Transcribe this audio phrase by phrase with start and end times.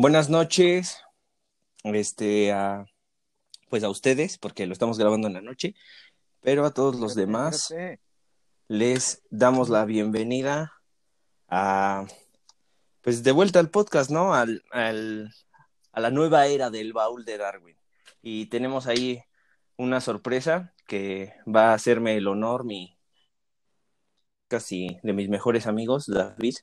[0.00, 1.02] Buenas noches,
[1.82, 2.86] este, a,
[3.68, 5.74] pues a ustedes, porque lo estamos grabando en la noche,
[6.40, 7.74] pero a todos los demás
[8.68, 10.72] les damos la bienvenida
[11.48, 12.06] a,
[13.00, 14.34] pues de vuelta al podcast, ¿no?
[14.34, 15.34] Al, al,
[15.90, 17.76] a la nueva era del baúl de Darwin.
[18.22, 19.24] Y tenemos ahí
[19.76, 22.96] una sorpresa que va a hacerme el honor, mi
[24.46, 26.54] casi de mis mejores amigos, David,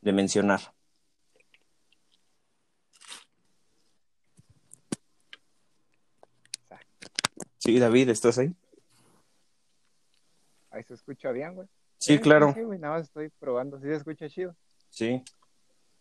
[0.00, 0.79] de mencionar.
[7.60, 8.54] Sí, David, ¿estás ahí?
[10.70, 11.68] Ahí se escucha bien, güey.
[11.98, 12.54] Sí, claro.
[12.54, 13.78] Sí, güey, nada más estoy probando.
[13.78, 14.56] ¿Sí se escucha chido?
[14.88, 15.22] Sí.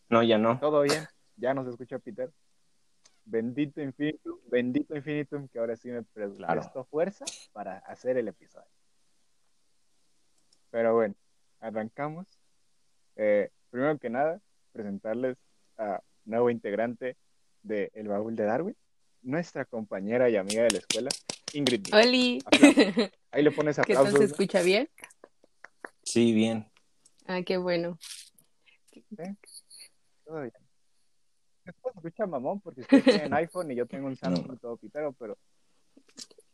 [0.07, 0.57] No, ya no.
[0.57, 1.05] Todo bien.
[1.35, 2.31] Ya no se escucha Peter.
[3.25, 8.65] Bendito infinitum, bendito infinitum, que ahora sí me presto fuerza para hacer el episodio.
[10.71, 11.15] Pero bueno,
[11.59, 12.39] arrancamos.
[13.17, 14.39] Eh, primero que nada,
[14.71, 15.37] presentarles
[15.77, 17.17] a nuevo integrante
[17.63, 18.77] de El Baúl de Darwin,
[19.23, 21.09] nuestra compañera y amiga de la escuela,
[21.53, 21.93] Ingrid.
[21.93, 22.43] Oli.
[23.31, 24.13] Ahí le pones ¿Qué aplausos.
[24.13, 24.89] tal se escucha bien?
[26.03, 26.67] Sí, bien.
[27.27, 27.97] Ah, qué bueno.
[28.91, 29.01] ¿Sí?
[30.25, 30.53] Todo bien.
[31.65, 35.13] Después se escucha mamón porque ustedes tienen iPhone y yo tengo un Samsung todo pitero,
[35.13, 35.37] pero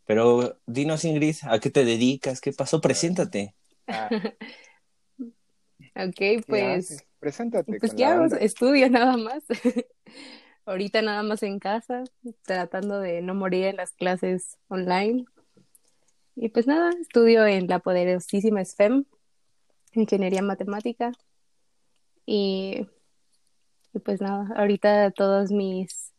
[0.05, 2.41] Pero dinos, Ingrid, ¿a qué te dedicas?
[2.41, 2.81] ¿Qué pasó?
[2.81, 3.55] Preséntate.
[3.87, 4.09] ah,
[5.97, 7.05] Ok, ¿qué pues?
[7.19, 8.37] Preséntate pues ¿qué banda.
[8.37, 9.43] Estudio nada más.
[10.65, 12.03] Ahorita nada más en casa,
[12.43, 15.25] tratando de no morir en las clases online.
[16.35, 19.05] Y pues nada, estudio en la poderosísima SFEM,
[19.93, 21.11] Ingeniería Matemática.
[22.25, 22.87] Y,
[23.93, 26.13] y pues nada, ahorita todos mis,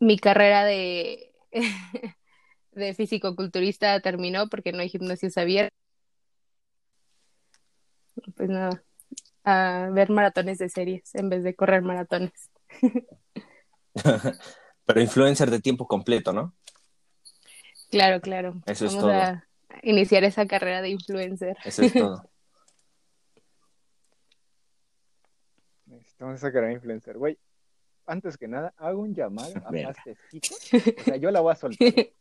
[0.00, 1.34] mi carrera de,
[2.72, 5.76] de físico-culturista terminó porque no hay gimnasios abiertos.
[8.36, 8.82] Pues nada,
[9.44, 12.50] a ver maratones de series en vez de correr maratones.
[14.86, 16.54] Pero influencer de tiempo completo, ¿no?
[17.90, 18.60] Claro, claro.
[18.66, 19.20] Eso es Vamos todo.
[19.20, 19.44] a
[19.82, 21.56] iniciar esa carrera de influencer.
[21.64, 22.28] Eso es todo.
[25.86, 27.18] Necesitamos sacar a influencer.
[27.18, 27.38] Güey,
[28.06, 29.94] antes que nada, hago un llamado a Verga.
[30.02, 31.88] O sea, yo la voy a soltar.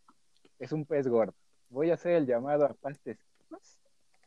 [0.59, 1.33] Es un pez gordo.
[1.69, 3.30] Voy a hacer el llamado a pastecitos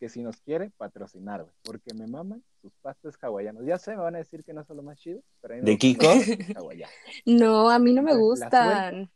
[0.05, 1.55] que si nos quiere patrocinar, güey.
[1.63, 3.65] Porque me maman sus pastes hawaianos.
[3.65, 5.63] Ya sé, me van a decir que no son lo más chido, pero a mí
[5.63, 6.13] me ¿De Kiko?
[7.25, 9.11] No, a mí no me gustan.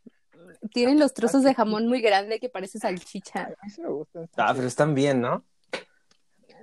[0.73, 3.45] Tienen los trozos de jamón muy grande que parece salchicha.
[3.49, 4.27] Ay, a mí sí me gustan.
[4.35, 5.43] Ah, pero están bien, ¿no?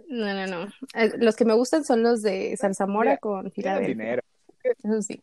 [0.08, 0.72] No, no, no.
[0.94, 2.58] Eh, Los que me gustan son los de
[2.88, 3.88] Mira, con Filadelfia.
[3.94, 4.22] dinero.
[4.64, 5.22] Eso sí.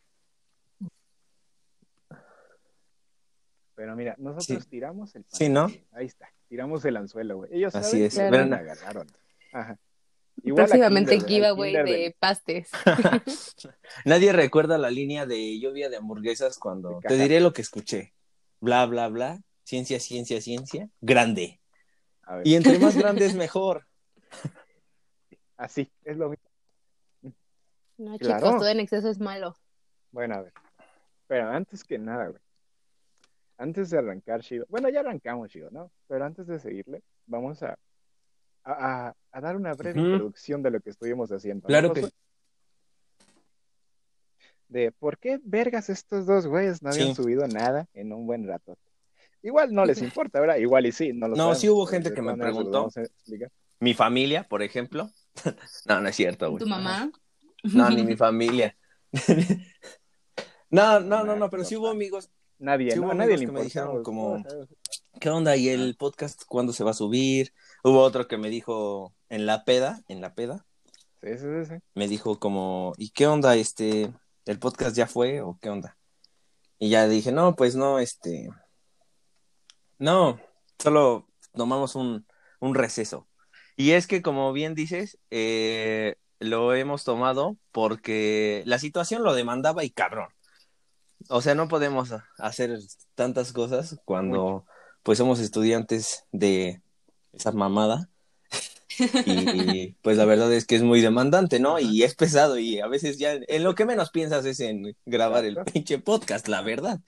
[3.83, 4.69] Pero mira, nosotros Sí.
[4.69, 5.67] tiramos el Sí, ¿no?
[5.91, 7.49] Ahí está, tiramos el anzuelo, güey.
[7.53, 8.13] Ellos Así saben es.
[8.17, 8.47] que Claro.
[8.47, 9.07] me agarraron.
[9.51, 9.77] Ajá.
[10.41, 12.71] Igual Próximamente Kinder, giveaway Kinder de pastes.
[14.05, 18.13] Nadie recuerda la línea de lluvia de hamburguesas cuando De te diré lo que escuché.
[18.61, 19.41] Bla, bla, bla.
[19.66, 20.88] Ciencia, ciencia, ciencia.
[21.01, 21.59] Grande.
[22.21, 23.85] A ver, Y entre más grande es mejor.
[25.57, 26.50] así, es lo mismo.
[27.97, 28.38] No, Claro.
[28.45, 29.57] chicos, todo en exceso es malo.
[30.11, 30.53] Bueno, a ver.
[31.27, 32.41] Pero antes que nada, güey.
[33.57, 34.65] Antes de arrancar, Chido.
[34.69, 35.91] Bueno, ya arrancamos, Chido, ¿no?
[36.07, 37.77] Pero antes de seguirle, vamos a,
[38.63, 41.63] a, a- a dar una breve introducción de lo que estuvimos haciendo.
[41.63, 42.15] ¿no, Claro que Josué?
[44.67, 47.15] De por qué vergas estos dos güeyes no habían Sí.
[47.15, 48.75] subido nada en un buen rato.
[49.43, 50.55] Igual no les importa, ¿verdad?
[50.55, 52.89] Igual y sí, no lo No, sabemos, sí hubo gente que me preguntó.
[53.79, 55.11] Mi familia, por ejemplo.
[55.85, 56.59] no, no es cierto, güey.
[56.63, 57.11] ¿Tu mamá?
[57.63, 58.75] No, ni mi familia.
[60.69, 62.31] no, no, no, no, pero sí hubo amigos.
[62.59, 63.11] Nadie, Sí ¿no?
[63.11, 64.43] A nadie le me dijeron como-.
[65.19, 65.55] ¿Qué onda?
[65.55, 67.53] ¿Y el podcast cuándo se va a subir?
[67.83, 70.65] Hubo otro que me dijo en la peda, en la peda,
[71.21, 71.75] sí, sí, sí.
[71.95, 73.55] me dijo como, ¿y qué onda?
[73.55, 74.11] Este,
[74.45, 75.97] ¿el podcast ya fue o qué onda?
[76.79, 78.49] Y ya dije, no, pues no, este,
[79.97, 80.39] no,
[80.79, 82.25] solo tomamos un,
[82.59, 83.27] un receso.
[83.75, 89.83] Y es que, como bien dices, eh, lo hemos tomado porque la situación lo demandaba
[89.83, 90.27] y cabrón.
[91.29, 92.77] O sea, no podemos hacer
[93.15, 94.65] tantas cosas cuando
[95.03, 96.81] pues somos estudiantes de
[97.33, 98.09] esa mamada.
[99.25, 101.79] Y pues la verdad es que es muy demandante, ¿no?
[101.79, 105.45] Y es pesado y a veces ya en lo que menos piensas es en grabar
[105.45, 106.99] el pinche podcast, la verdad.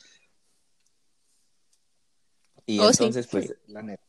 [2.66, 3.04] Y Oh, sí.
[3.04, 4.04] entonces, pues, Sí, la neta.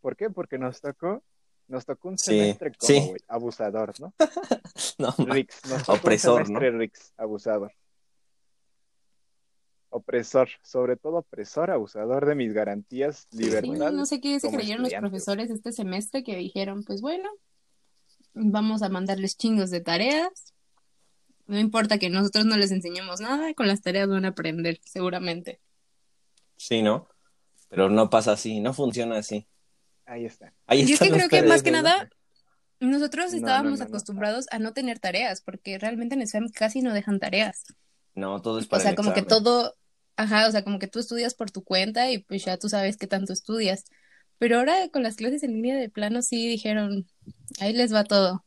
[0.00, 0.30] ¿Por qué?
[0.30, 1.22] Porque nos tocó,
[1.68, 3.06] nos tocó un Sí, semestre como, sí.
[3.06, 4.14] güey, abusador, ¿no?
[4.98, 7.72] no, Rix, nos tocó Opresor, un semestre Rix, abusador.
[9.90, 13.92] Opresor, sobre todo opresor, abusador de mis garantías, Sí, libertades.
[13.92, 17.28] no sé qué se creyeron los profesores este semestre que dijeron, pues bueno,
[18.34, 20.54] vamos a mandarles chingos de tareas
[21.46, 25.60] No importa que nosotros no les enseñemos nada, con las tareas van a aprender, seguramente.
[26.56, 27.08] Sí, ¿no?
[27.68, 29.48] Pero no pasa así, no funciona así.
[30.04, 30.54] Ahí está.
[30.66, 32.08] Ahí Yo es que creo que más que nada,
[32.80, 33.84] nosotros No, estábamos no, no, no.
[33.88, 37.64] acostumbrados a no tener tareas, porque realmente en SFEM casi no dejan tareas.
[38.14, 39.76] No, todo es O para sea, el como que todo,
[40.16, 42.96] ajá, o sea, como que tú estudias por tu cuenta y pues ya tú sabes
[42.96, 43.84] qué tanto estudias.
[44.38, 47.06] Pero ahora con las clases en línea de plano sí dijeron,
[47.60, 48.44] ahí les va todo.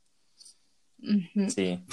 [1.49, 1.83] Sí.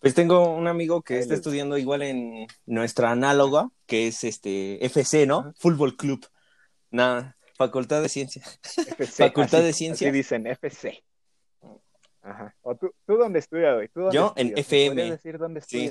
[0.00, 5.26] Pues tengo un amigo que está estudiando igual en nuestra análoga, que es este FC,
[5.26, 5.52] ¿no?
[5.58, 6.26] Fútbol Club.
[6.90, 8.60] Nada, Facultad de Ciencias.
[8.98, 10.08] FC, Facultad así- de Ciencias.
[10.08, 11.02] Así dicen, FC.
[12.22, 12.54] Ajá.
[12.62, 14.88] ¿O tú, tú dónde estudias, dónde Yo en FM.
[14.90, 15.90] podrías decir dónde Sí.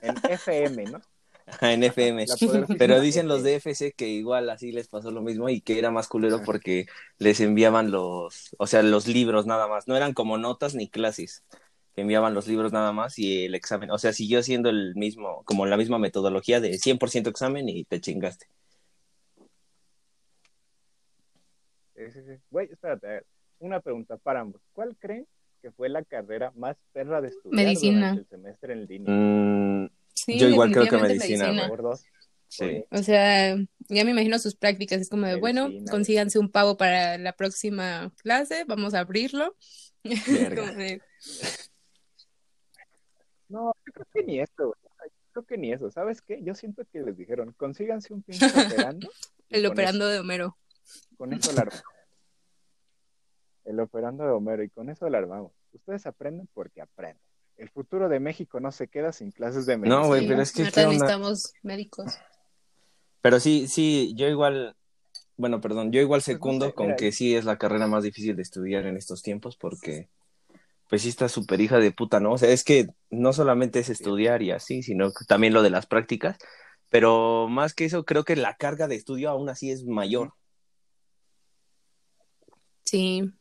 [0.00, 1.00] En FM, ¿no?
[1.46, 2.26] Ajá, en FM.
[2.78, 5.90] Pero dicen los de FC que igual así les pasó lo mismo y que era
[5.90, 6.86] más culero porque
[7.18, 9.86] les enviaban los, o sea, los libros nada más.
[9.86, 11.44] No eran como notas ni clases.
[11.96, 13.90] Enviaban los libros nada más y el examen.
[13.90, 18.00] O sea, siguió siendo el mismo, como la misma metodología de 100% examen y te
[18.00, 18.46] chingaste.
[22.50, 23.26] Güey, espérate, a ver.
[23.60, 24.60] Una pregunta para ambos.
[24.72, 25.26] ¿Cuál creen
[25.64, 28.10] que fue la carrera más perra de estudiar Medicina.
[28.10, 29.14] durante el semestre en línea?
[29.14, 32.04] Mm, Sí, Yo igual creo que medicina, dos.
[32.48, 32.84] sí.
[32.90, 33.56] O sea,
[33.88, 37.32] ya me imagino sus prácticas, es como de, bueno, Medicina, consíganse un pavo para la
[37.32, 39.56] próxima clase, vamos a abrirlo.
[40.04, 41.00] De,
[43.48, 44.74] No, yo creo que ni güey.
[45.02, 45.90] Ay, Creo que ni eso.
[45.90, 46.40] ¿Sabes qué?
[46.42, 48.44] Yo siento que les dijeron, consíganse un pinche
[48.92, 49.08] operando.
[49.48, 50.58] el operando de Homero.
[51.16, 51.66] con eso la.
[53.64, 55.52] El operando de Homero, y con eso la armamos.
[55.72, 57.22] Ustedes aprenden porque aprenden.
[57.56, 60.02] El futuro de México no se queda sin clases de medicina.
[60.02, 60.94] No, güey, pero es que, ahorita ¿qué onda?
[60.98, 62.18] necesitamos médicos.
[63.20, 64.76] Pero sí, sí, yo igual,
[65.36, 68.04] bueno, perdón, yo igual Pues no secundo sé, con que sí es la carrera más
[68.04, 70.08] difícil de estudiar en estos tiempos porque
[70.88, 72.32] pues sí está súper hija de puta, ¿no?
[72.32, 75.70] O sea, es que no solamente es estudiar y así, sino que también lo de
[75.70, 76.36] las prácticas,
[76.90, 80.34] pero más que eso creo que la carga de estudio aún así es mayor.
[82.84, 83.32] Sí,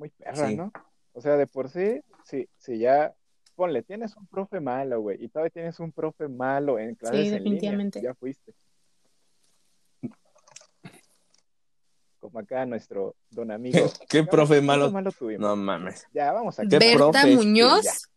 [0.00, 0.56] muy perra, Sí.
[0.56, 0.72] ¿no?
[1.12, 3.14] O sea, de por sí, sí, sí, ya,
[3.54, 7.24] ponle, tienes un profe malo, güey, y todavía tienes un profe malo en clases en
[7.24, 8.00] línea, definitivamente.
[8.02, 8.54] ya fuiste.
[12.18, 13.78] Como acá nuestro don amigo.
[14.08, 14.90] ¿Qué profe malo?
[14.90, 15.40] malo tuvimos?
[15.40, 16.06] No mames.
[16.12, 17.34] Ya, vamos a ¿Qué Berta profes?
[17.36, 18.08] Muñoz.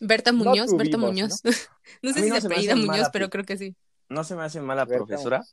[0.00, 1.42] Berta No Muñoz, Berta Muñoz.
[2.02, 3.76] No, sé si no se apellida Muñoz, mala pero creo que sí.
[4.08, 5.44] No se me hace mala Berta profesora,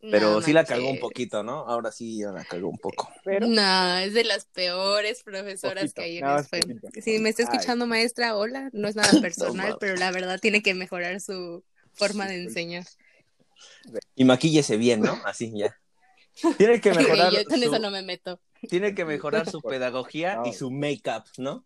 [0.00, 1.66] pero No sí la cagó un poquito, ¿no?
[1.66, 3.10] Ahora sí ya la cagó un poco.
[3.24, 6.80] Pero, No, es de las peores profesoras Poquito, que hay en SFEM.
[6.80, 7.00] poquito.
[7.02, 7.48] Si me está Ay.
[7.52, 11.64] escuchando maestra, hola, no es nada personal, pero la verdad tiene que mejorar su
[11.94, 12.86] forma de enseñar.
[14.14, 15.20] Y maquíllese bien, ¿no?
[15.24, 15.76] Así ya.
[16.56, 18.40] Tiene que mejorar Yo con su- eso no me meto.
[18.68, 20.46] tiene que mejorar su pedagogía No.
[20.46, 21.64] y su make-up, ¿no?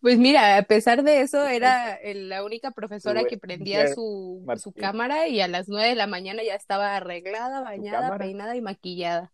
[0.00, 4.72] Pues mira, a pesar de eso, era la única profesora Su que prendía su, su
[4.72, 9.30] cámara y a las nueve de la mañana ya estaba arreglada, bañada, peinada y maquillada.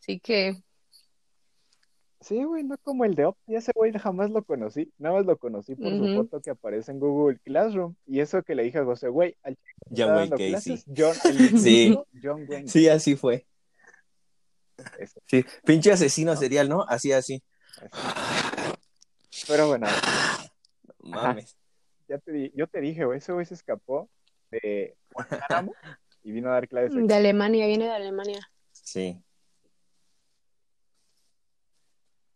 [0.00, 0.56] Así que,
[2.20, 5.26] sí, güey, no como el de Op, ya ese güey jamás lo conocí, nada más
[5.26, 6.14] lo conocí por su Ujú.
[6.14, 9.56] foto que aparece en Google Classroom, y eso que le dije a José, güey, al
[9.90, 10.48] güey, dando Casey.
[10.50, 11.98] clases, John, el Sí.
[12.22, 12.68] John Wayne.
[12.68, 13.46] Sí, así fue.
[14.98, 15.20] Eso.
[15.26, 16.84] Sí, pinche asesino serial, ¿no?
[16.88, 17.42] Así, así.
[19.48, 19.86] Pero bueno,
[21.02, 21.56] Mames.
[22.08, 24.08] ya te di- yo te dije, güey, ese güey se escapó
[24.50, 25.72] de Guantánamo
[26.22, 27.06] y vino a dar clases aquí.
[27.06, 28.50] de Alemania, viene de Alemania.
[28.72, 29.22] Sí.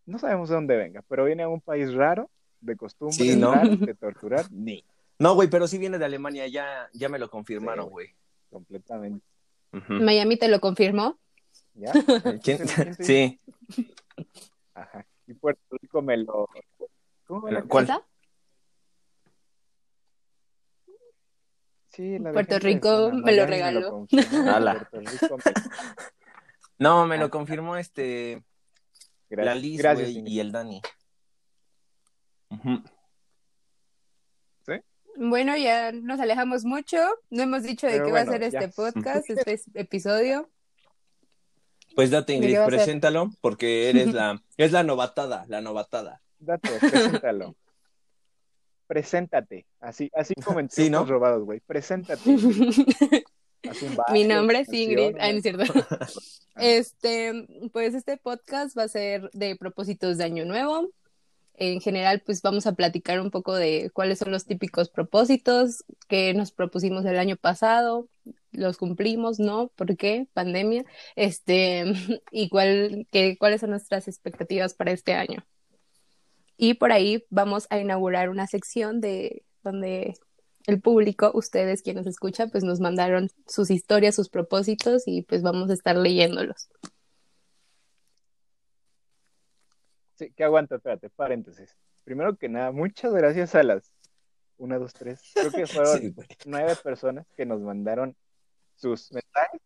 [0.07, 3.53] No sabemos de dónde venga, pero viene a un país raro, de costumbres Sí, ¿no?
[3.53, 4.85] raras, de torturar, ni
[5.19, 8.09] No, güey, pero sí viene de Alemania, ya, ya me lo confirmaron, Sí, güey.
[8.51, 9.25] completamente.
[9.89, 11.19] Miami te lo confirmó.
[11.75, 11.93] ¿Ya?
[12.43, 12.59] ¿Quién?
[12.67, 12.95] ¿Quién?
[13.01, 13.41] Sí.
[14.75, 15.05] Ajá.
[15.27, 16.49] Y Puerto Rico me lo...
[17.27, 17.87] ¿Cómo lo- ¿Cuál?
[21.91, 24.07] Sí, la Puerto Rico me lo regaló.
[26.79, 28.45] No, me lo confirmó este,
[29.31, 30.83] la Liz, gracias, y el Dani.
[32.51, 32.83] Ujú.
[35.19, 36.99] Bueno, ya nos alejamos mucho.
[37.31, 38.59] No hemos dicho de Pero qué va a ser ya.
[38.59, 40.51] este podcast, este es- episodio.
[41.95, 46.21] Pues date, ¿De Ingrid, preséntalo, porque eres la, es la novatada, la novatada.
[46.39, 47.55] Date, preséntalo.
[48.87, 49.67] Preséntate.
[49.81, 51.05] Así, así como en Sí, ¿no?
[51.05, 51.61] robados, güey.
[51.61, 52.23] Preséntate.
[54.13, 55.17] Mi nombre es Ingrid.
[55.19, 55.65] Ah, no es cierto.
[56.59, 60.89] Este, pues este podcast va a ser de propósitos de Año Nuevo.
[61.53, 66.33] En general, pues vamos a platicar un poco de cuáles son los típicos propósitos que
[66.33, 68.09] nos propusimos el año pasado,
[68.53, 69.69] los cumplimos, ¿no?
[69.77, 70.29] ¿Por qué?
[70.33, 70.87] Pandemia.
[71.15, 71.85] Este,
[72.31, 75.45] y cuál, que, cuáles son nuestras expectativas para este año.
[76.57, 80.15] Y por ahí vamos a inaugurar una sección de donde
[80.67, 85.43] el público, ustedes quienes nos escuchan, pues nos mandaron sus historias, sus propósitos y pues
[85.43, 86.69] vamos a estar leyéndolos.
[90.17, 91.77] Sí, que aguanta, espérate, paréntesis.
[92.05, 93.93] Primero que nada, muchas gracias a las
[94.59, 96.15] una, dos, tres, creo que fueron Sí,
[96.47, 98.17] nueve personas que nos mandaron
[98.77, 99.61] sus mensajes,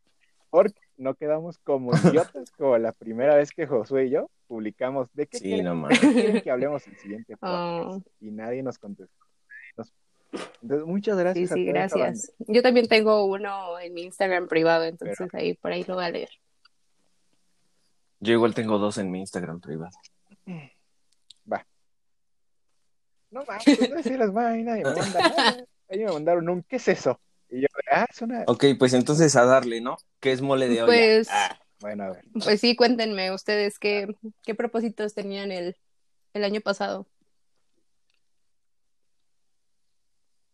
[0.50, 1.92] porque no quedamos como
[2.34, 5.70] idiotas como la primera vez que Josué y yo publicamos de qué Sí, quieren, no
[5.72, 6.00] de mames.
[6.00, 7.46] qué quieren que hablemos el siguiente podcast?
[7.48, 9.24] Oh, y nadie nos contestó.
[9.76, 9.92] Nos-
[10.62, 11.72] Entonces, muchas sí, gracias sí, banda.
[11.72, 12.32] gracias.
[12.46, 16.10] Yo también tengo uno en mi Instagram privado, entonces ahí por ahí lo voy a
[16.10, 16.30] leer.
[18.20, 19.96] Yo igual tengo dos en mi Instagram privado.
[23.30, 25.56] No mames, no decirles más, y nadie me manda.
[25.88, 27.20] Ahí me mandaron un, ¿qué es eso?
[27.50, 28.44] Y yo, ah, es una...
[28.46, 29.96] Ok, pues entonces a darle, ¿no?
[30.20, 30.86] ¿Qué es mole de olla?
[30.86, 32.24] Pues, Ah, Bueno, a ver.
[32.44, 35.76] pues sí, cuéntenme ustedes qué, qué propósitos tenían el,
[36.34, 37.06] el año pasado.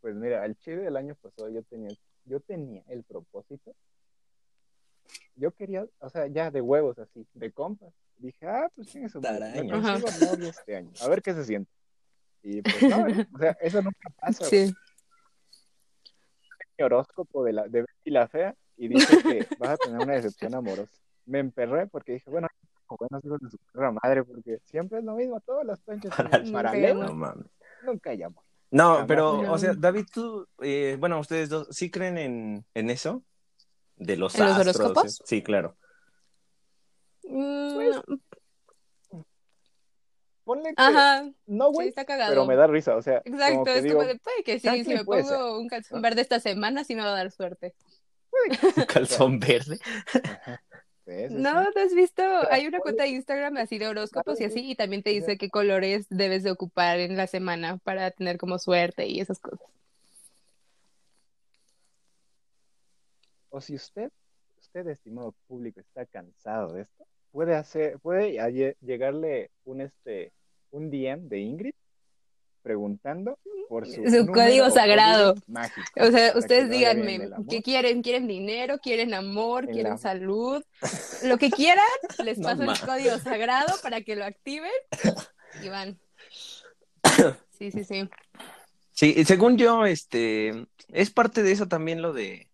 [0.01, 1.91] Pues mira, el chile del año pasado yo tenía,
[2.25, 3.75] yo tenía el propósito.
[5.35, 7.93] Yo quería, o sea, ya de huevos así, de compas.
[8.19, 11.71] Dije, ah, pues tiene su novia este año, a ver qué se siente.
[12.43, 14.45] Y pues no, o sea, eso nunca pasa.
[14.45, 14.73] Sí.
[16.79, 20.15] Mi horóscopo de la de Betty la fea y dice que vas a tener una
[20.15, 20.93] decepción amorosa.
[21.25, 22.49] Me emperré porque dije, bueno,
[22.89, 26.31] buenos hijos de su perra madre, porque siempre es lo mismo, todas las planchas Para-
[26.31, 27.35] tienen paralelo, no
[27.85, 28.43] nunca hay amor.
[28.71, 29.53] No, pero, No.
[29.53, 33.23] o sea, David, tú, eh, bueno, ustedes dos, ¿sí creen en, en eso?
[33.97, 34.77] De los ¿En los astros.
[34.77, 35.21] horóscopos?
[35.21, 35.25] eh?
[35.25, 35.77] Sí, claro.
[37.25, 37.91] Mm,
[40.47, 42.31] Ponle que Ajá, no, sí, güey, está cagado.
[42.31, 44.61] pero me da risa, o sea, Exacto, como que es digo, como de, puede que
[44.61, 47.75] sí, si me pongo un calzón verde esta semana, sí me va a dar suerte.
[48.77, 49.79] Un calzón verde.
[50.15, 50.63] ajá,
[51.05, 51.71] sí, sí, No, sí.
[51.75, 52.23] ¿te has visto?
[52.53, 55.51] Hay una cuenta de Instagram así de horóscopos y así, y también te dice qué
[55.51, 59.67] colores debes de ocupar en la semana para tener como suerte y esas cosas.
[63.51, 64.11] O si usted,
[64.61, 67.05] usted, estimado público, está cansado de esto,
[67.37, 68.33] puede hacer, puede
[68.81, 70.33] llegarle un este,
[70.71, 71.75] un DM de Ingrid
[72.63, 73.39] preguntando
[73.69, 75.35] por su, Su número código sagrado.
[75.35, 75.83] código mágico.
[76.01, 77.29] O sea, ustedes díganme.
[77.51, 78.01] ¿qué quieren?
[78.01, 78.79] ¿Quieren dinero?
[78.79, 79.65] ¿Quieren amor?
[79.65, 80.65] En ¿Quieren la- salud?
[81.25, 81.85] Lo que quieran,
[82.25, 84.73] les No paso el código sagrado para que lo activen
[85.63, 85.99] y van.
[87.59, 88.09] Sí, sí, sí.
[88.93, 92.51] Sí, y según yo, este, es parte de eso también lo de,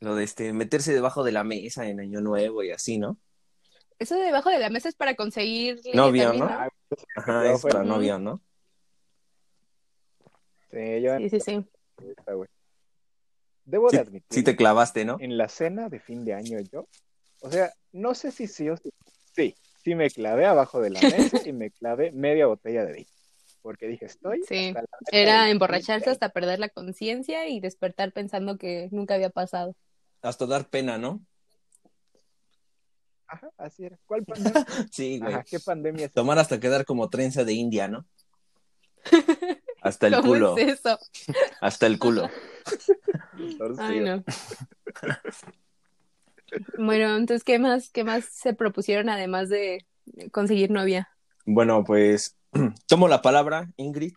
[0.00, 3.18] lo de este, meterse debajo de la mesa en Año Nuevo y así, ¿no?
[3.98, 6.50] Eso de debajo de la mesa es para conseguir Novio, también, ¿no?
[6.50, 6.68] Ah,
[7.16, 8.40] Ajá, es para novio, ¿no?
[10.70, 11.64] Sí, yo Sí, sí, sí.
[13.64, 15.18] Debo Sí, de admitir, sí te clavaste, ¿no?
[15.20, 16.86] en la cena de fin de año yo,
[17.40, 18.90] o sea, no sé si sí o sí,
[19.34, 23.08] sí, sí me clavé abajo de la mesa y me clavé media botella de vino,
[23.62, 28.12] porque dije, estoy Sí, hasta la verga Era emborracharse hasta perder la conciencia y despertar
[28.12, 29.74] pensando que nunca había pasado.
[30.22, 31.20] Hasta dar pena, ¿no?
[33.28, 33.98] Ajá, así era.
[34.06, 34.66] ¿Cuál pandemia?
[34.90, 35.34] Sí, güey.
[35.34, 36.12] Ajá, ¿qué pandemia es?
[36.12, 38.06] Tomar hasta quedar como trenza de India, ¿no?
[39.82, 40.98] Hasta el ¿Cómo culo, es eso?
[41.60, 42.28] hasta el culo.
[43.78, 44.24] Ay, no.
[46.78, 49.86] Bueno, entonces, ¿qué más, qué más se propusieron además de
[50.32, 51.08] conseguir novia?
[51.44, 52.36] Bueno, pues
[52.88, 54.14] tomo la palabra, Ingrid.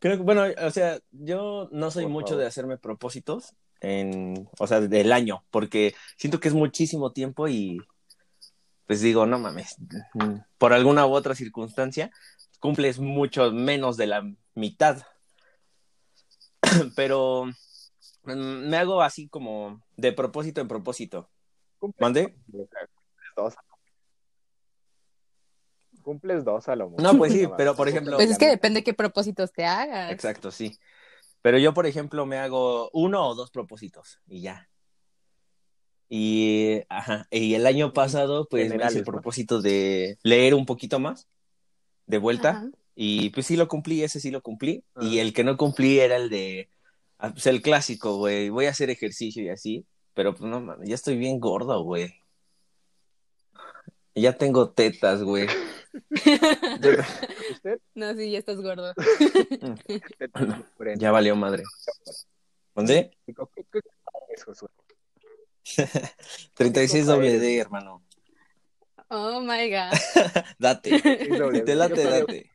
[0.00, 2.40] Creo que, bueno, o sea, yo no soy Por mucho favor.
[2.42, 7.78] de hacerme propósitos en, o sea, del año, porque siento que es muchísimo tiempo y
[8.86, 9.76] pues digo, no mames,
[10.14, 12.10] mm, por alguna u otra circunstancia,
[12.60, 14.22] cumples mucho menos de la
[14.54, 15.02] mitad.
[16.96, 17.46] Pero
[18.24, 21.28] mm, me hago así como de propósito en propósito.
[21.78, 22.34] Cumples ¿Mande?
[23.36, 23.54] dos.
[26.02, 27.02] Cumples dos a lo mucho.
[27.02, 30.10] No, pues sí, pero por ejemplo- Pues es que depende qué propósitos te hagas.
[30.10, 30.76] Exacto, sí.
[31.42, 34.68] Pero yo, por ejemplo, me hago uno o dos propósitos y ya.
[36.08, 39.12] Y, ajá, y el año pasado, pues me hice Generales, el ¿no?
[39.12, 41.26] propósito de leer un poquito más
[42.06, 42.50] de vuelta.
[42.50, 42.70] Ajá.
[42.94, 44.84] Y pues sí lo cumplí, ese sí lo cumplí.
[44.94, 45.06] Ajá.
[45.06, 46.68] Y el que no cumplí era el de,
[47.18, 49.86] ah, pues el clásico, güey, voy a hacer ejercicio y así.
[50.14, 52.14] Pero pues no, mames, ya estoy bien gordo, güey.
[54.14, 55.48] Ya tengo tetas, güey.
[56.10, 58.94] Usted No, sí, ya estás gordo.
[59.86, 61.00] tiene frente.
[61.00, 61.62] Ya valió madre.
[62.74, 63.16] ¿Dónde?
[63.26, 63.80] ¿Qué- qué- qué
[64.34, 64.68] es, Josué?
[66.54, 68.02] 36 doble D, hermano.
[69.08, 69.92] Oh my God.
[70.58, 71.00] Date.
[71.64, 72.50] Te late, date.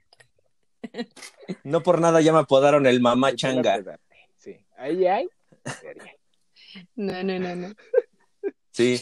[1.64, 4.00] No por nada ya me apodaron el mamá changa.
[4.38, 5.30] Sí, ahí hay.
[6.96, 7.74] No, no, no, no.
[8.72, 9.00] Sí.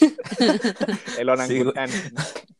[1.18, 1.89] El orangután.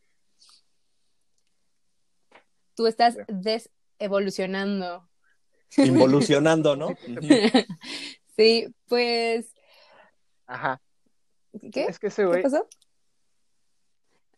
[2.76, 5.08] tú estás desevolucionando.
[5.76, 6.96] Involucionando, ¿no?
[8.36, 9.52] sí, pues.
[10.46, 10.80] Ajá.
[11.72, 11.86] ¿Qué?
[11.86, 12.38] Es que ese güey.
[12.38, 12.68] ¿Qué pasó?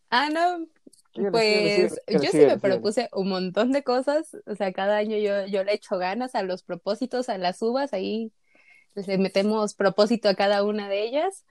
[0.09, 0.67] Ah, no.
[1.31, 5.65] Pues yo sí me propuse un montón de cosas, o sea, cada año yo, yo
[5.65, 8.33] le echo ganas a los propósitos, a las uvas, ahí
[8.95, 11.45] le metemos propósito a cada una de ellas.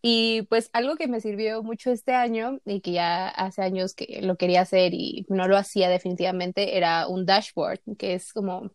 [0.00, 4.20] Y pues algo que me sirvió mucho este año y que ya hace años que
[4.22, 8.70] lo quería hacer y no lo hacía definitivamente era un dashboard, que es como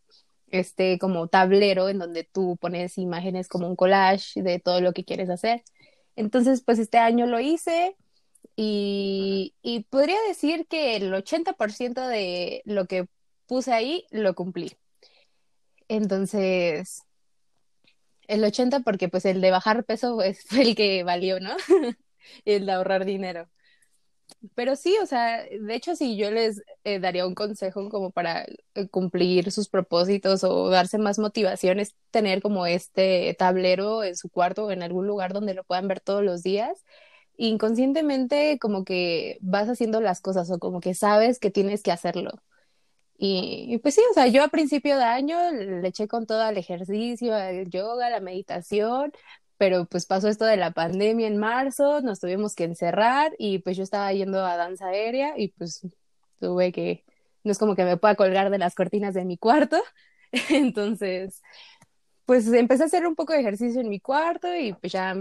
[0.50, 5.04] este como tablero en donde tú pones imágenes como un collage de todo lo que
[5.04, 5.62] quieres hacer.
[6.16, 7.96] Entonces, pues este año lo hice
[8.56, 13.06] y, y podría decir que el 80% de lo que
[13.46, 14.76] puse ahí lo cumplí.
[15.88, 17.02] Entonces,
[18.28, 21.56] el 80 porque pues el de bajar peso pues, fue el que valió, ¿no?
[22.44, 23.48] el de ahorrar dinero.
[24.54, 28.44] Pero sí, o sea, de hecho, si yo les eh, daría un consejo como para
[28.74, 34.28] eh, cumplir sus propósitos o darse más motivación, es tener como este tablero en su
[34.28, 36.84] cuarto o en algún lugar donde lo puedan ver todos los días.
[37.36, 42.32] Inconscientemente como que vas haciendo las cosas o como que sabes que tienes que hacerlo.
[43.16, 46.58] Y, pues sí, o sea, yo a principio de año le eché con todo al
[46.58, 49.12] ejercicio, al yoga, la meditación,
[49.56, 53.76] pero pues pasó esto de la pandemia en marzo, nos tuvimos que encerrar y pues
[53.76, 55.86] yo estaba yendo a danza aérea y pues
[56.40, 57.04] tuve que,
[57.44, 59.80] no es como que me pueda colgar de las cortinas de mi cuarto,
[60.50, 61.40] entonces
[62.26, 65.14] pues empecé a hacer un poco de ejercicio en mi cuarto y pues ya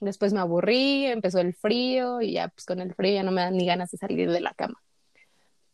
[0.00, 3.42] después me aburrí, empezó el frío y ya pues con el frío ya no me
[3.42, 4.83] dan ni ganas de salir de la cama.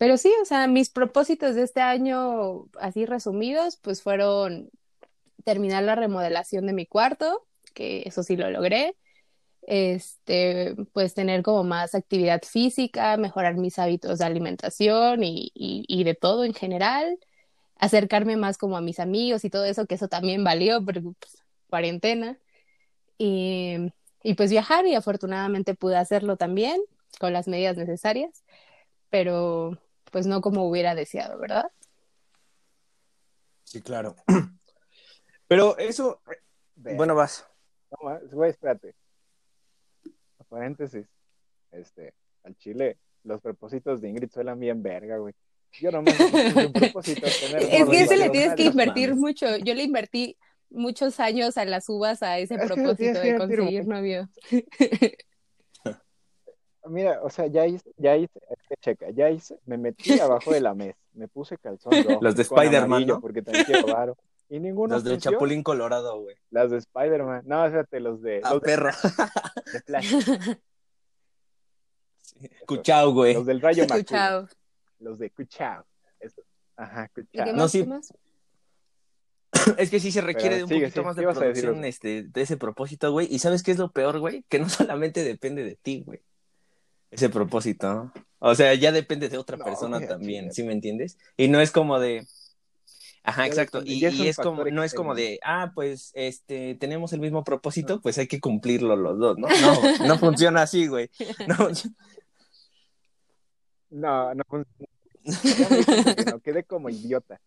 [0.01, 4.71] Pero sí, o sea, mis propósitos de este año, así resumidos, pues fueron
[5.45, 8.97] terminar la remodelación de mi cuarto, que eso sí lo logré.
[9.63, 16.45] Este, pues tener como más actividad física, mejorar mis hábitos de alimentación y, de todo
[16.47, 17.19] en general,
[17.77, 21.45] acercarme más como a mis amigos y todo eso, que eso también valió, porque pues,
[21.69, 22.39] cuarentena.
[23.19, 26.81] Y, y pues viajar y afortunadamente pude hacerlo también
[27.19, 28.45] con las medidas necesarias,
[29.11, 29.79] pero
[30.11, 31.71] pues no como hubiera deseado, ¿verdad?
[33.65, 34.17] Sí, claro.
[35.49, 36.21] Pero eso,
[36.77, 37.47] Ve, bueno, vas.
[37.91, 38.95] no más, güey, espérate.
[40.39, 41.07] A paréntesis,
[41.71, 45.35] este, al chile, los propósitos de Ingrid suenan bien verga, güey.
[45.73, 49.15] Yo nomás me puse un propósito tener Es que ese le tienes que no invertir
[49.15, 49.57] mucho.
[49.59, 50.37] Yo le invertí
[50.69, 54.29] muchos años a las uvas a ese Es propósito de conseguir novio.
[56.87, 60.53] Mira, o sea, ya hice, ya hice, es que checa, ya hice, me metí abajo
[60.53, 62.19] de la mesa, me puse calzón rojo.
[62.23, 63.21] Los de Spider-Man, ¿no?
[63.21, 64.17] Porque también quiero varo.
[64.49, 65.19] Y ninguno Los del.
[65.19, 66.35] Chapulín Colorado, güey.
[66.51, 67.43] Las de Spider-Man.
[67.47, 68.91] No, fíjate, los de, Ah, los de, perro.
[69.73, 70.15] de Flash,
[72.67, 73.35] Cuchao, güey.
[73.35, 74.49] los del Rayo McQueen, Chao.
[74.99, 75.85] los de Cuchao.
[76.19, 76.43] Eso.
[76.77, 77.47] Ajá, ¿Y qué Cuchao.
[77.53, 77.71] No, más?
[77.71, 77.81] sí.
[77.83, 78.13] ¿Qué más?
[79.79, 81.85] Es que sí se requiere Pero de un sigue, poquito más ¿qué de decir, producción
[81.85, 83.27] este, de ese propósito, güey.
[83.31, 84.45] ¿Y sabes qué es lo peor, güey?
[84.49, 86.23] Que no solamente depende de ti, güey.
[87.11, 88.13] Ese propósito, ¿no?
[88.39, 90.55] O sea, ya depende de otra No, persona también, chingada.
[90.55, 91.19] ¿sí me entiendes?
[91.37, 92.27] Y no es como de...
[93.23, 93.83] Ajá, Ya exacto.
[93.85, 97.21] Y, es y un es como, no es como de, ah, pues, este, tenemos el
[97.21, 99.49] mismo propósito, pues hay que cumplirlo los dos, ¿no?
[99.49, 101.11] No, no funciona así, güey.
[101.47, 101.57] No,
[103.91, 104.89] No, no funciona.
[105.23, 107.41] Que no, quedé como idiota.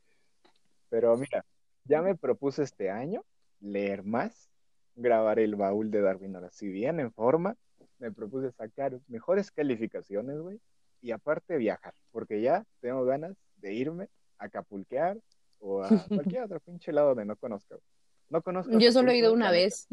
[0.89, 1.43] Pero mira,
[1.85, 3.23] ya me propuse este año
[3.59, 4.49] leer más,
[4.95, 7.55] grabar el baúl de Darwin ahora si bien en forma,
[8.03, 10.59] me propuse sacar mejores calificaciones, güey,
[11.01, 15.17] y aparte viajar, porque ya tengo ganas de irme a Acapulquear
[15.59, 15.87] o a
[16.35, 17.75] cualquier otro pinche lado donde no conozca.
[17.75, 17.85] güey.
[18.29, 18.77] No conozco.
[18.79, 19.87] Yo solo he ido una vez,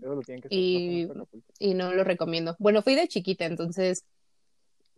[0.48, 2.56] y- no y lo recomiendo.
[2.58, 4.04] Bueno, fui de chiquita, entonces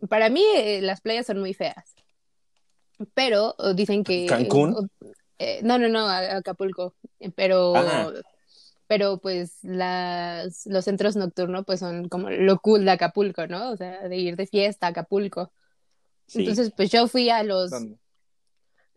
[0.09, 1.93] para mí eh, las playas son muy feas.
[3.13, 4.89] Pero dicen que ¿Cancún?
[5.39, 6.95] eh, no, no, no, a- Acapulco.
[7.19, 8.11] Eh, Pero Ah.
[8.87, 13.71] Pero pues las los centros nocturnos pues son como lo cool de Acapulco, ¿no?
[13.71, 15.51] O sea, de ir de fiesta a Acapulco.
[16.27, 16.39] sí.
[16.39, 17.71] Entonces, pues yo fui a los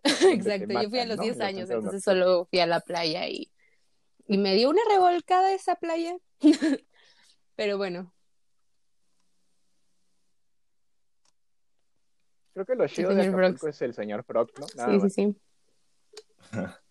[0.30, 1.22] Exacto, yo fui a los ¿no?
[1.24, 3.50] 10 Los años, entonces solo fui a la playa y,
[4.28, 6.16] y me dio una revolcada esa playa.
[7.56, 8.12] Pero bueno,
[12.56, 14.66] Creo que lo chido de Acapulco es el señor Frog, ¿no?
[14.76, 15.36] Nada sí, sí, sí.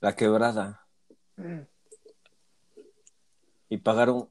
[0.00, 0.86] La quebrada.
[3.68, 4.28] Y pagar un...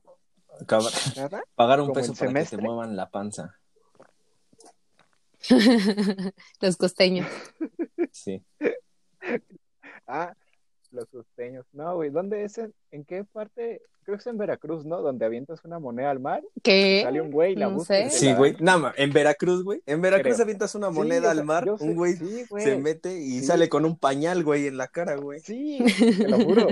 [1.55, 3.57] Pagar un peso para que te muevan la panza.
[6.61, 7.27] Los costeños.
[8.11, 8.41] Sí.
[10.07, 10.33] Ah,
[10.91, 11.65] Los costeños.
[11.73, 12.57] No, güey, ¿dónde es?
[12.57, 13.81] En, ¿En qué parte?
[14.03, 15.01] Creo que es en Veracruz, ¿no?
[15.01, 17.01] Donde avientas una moneda al mar, ¿Qué?
[17.03, 18.09] sale un güey y la No busca.
[18.09, 18.55] Sí, güey.
[18.59, 19.81] Nada más, en Veracruz, güey.
[19.85, 20.43] En Veracruz Creo.
[20.43, 22.63] avientas una moneda al mar, sé- un güey sí, güey.
[22.65, 23.45] se mete y Sí.
[23.45, 25.39] sale con un pañal, güey, en la cara, güey.
[25.41, 25.79] Sí,
[26.17, 26.67] te lo juro.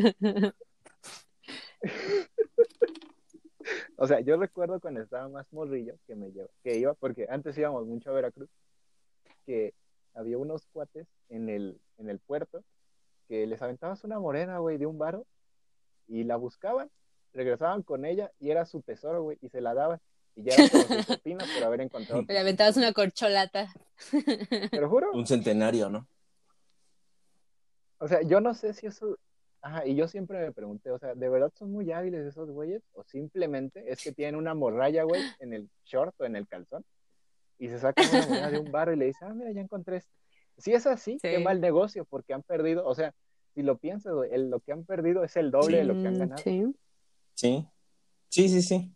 [4.02, 7.56] O sea, yo recuerdo cuando estaba más morrillo que me lleva, que iba, porque antes
[7.56, 8.50] íbamos mucho a Veracruz,
[9.46, 9.76] que
[10.16, 12.64] había unos cuates en el, en el puerto
[13.28, 15.28] que les aventabas una morena, güey, de un varo
[16.08, 16.90] y la buscaban,
[17.32, 20.02] regresaban con ella y era su tesoro, güey, y se la daban.
[20.34, 22.24] Y ya era como su propina por haber encontrado.
[22.28, 23.72] Le aventabas una corcholata.
[24.10, 25.12] Te lo juro.
[25.12, 26.08] Un centenario, ¿no?
[28.00, 29.20] O sea, yo no sé si eso.
[29.64, 32.82] Ajá, y yo siempre me pregunté, o sea, ¿de verdad son muy hábiles esos güeyes?
[32.94, 36.84] ¿O simplemente es que tienen una morralla, güey, en el short o en el calzón?
[37.60, 39.98] Y se sacan una moneda de un barro y le dicen, ah, mira, ya encontré
[39.98, 40.12] esto.
[40.58, 43.14] Si es así, qué mal negocio, porque han perdido, o sea,
[43.54, 46.08] si lo piensas, güey, el- lo que han perdido es el doble de lo que
[46.08, 46.42] han Mm, ganado.
[46.44, 46.66] Sí,
[47.36, 47.68] Sí.
[48.30, 48.96] Sí, sí, sí.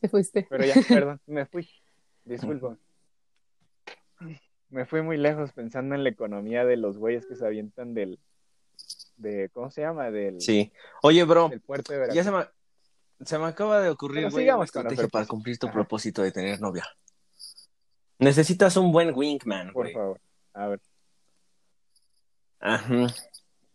[0.00, 0.46] te fuiste.
[0.50, 1.66] Pero ya, perdón, me fui.
[2.24, 2.76] Disculpa.
[4.68, 8.18] Me fui muy lejos pensando en la economía de los güeyes que se avientan del.
[9.20, 10.10] De, ¿Cómo se llama?
[10.10, 10.72] Del, Sí.
[11.02, 12.16] Oye, bro, del puerto de Veracruz.
[12.16, 12.44] ya se me,
[13.26, 15.74] se me acaba de ocurrir, güey, sigamos una estrategia para cumplir tu Ajá.
[15.74, 16.86] propósito de tener novia.
[18.18, 19.94] Necesitas un buen wingman, Por güey.
[19.94, 20.20] favor.
[20.54, 20.80] A ver,
[22.60, 23.06] Ajá.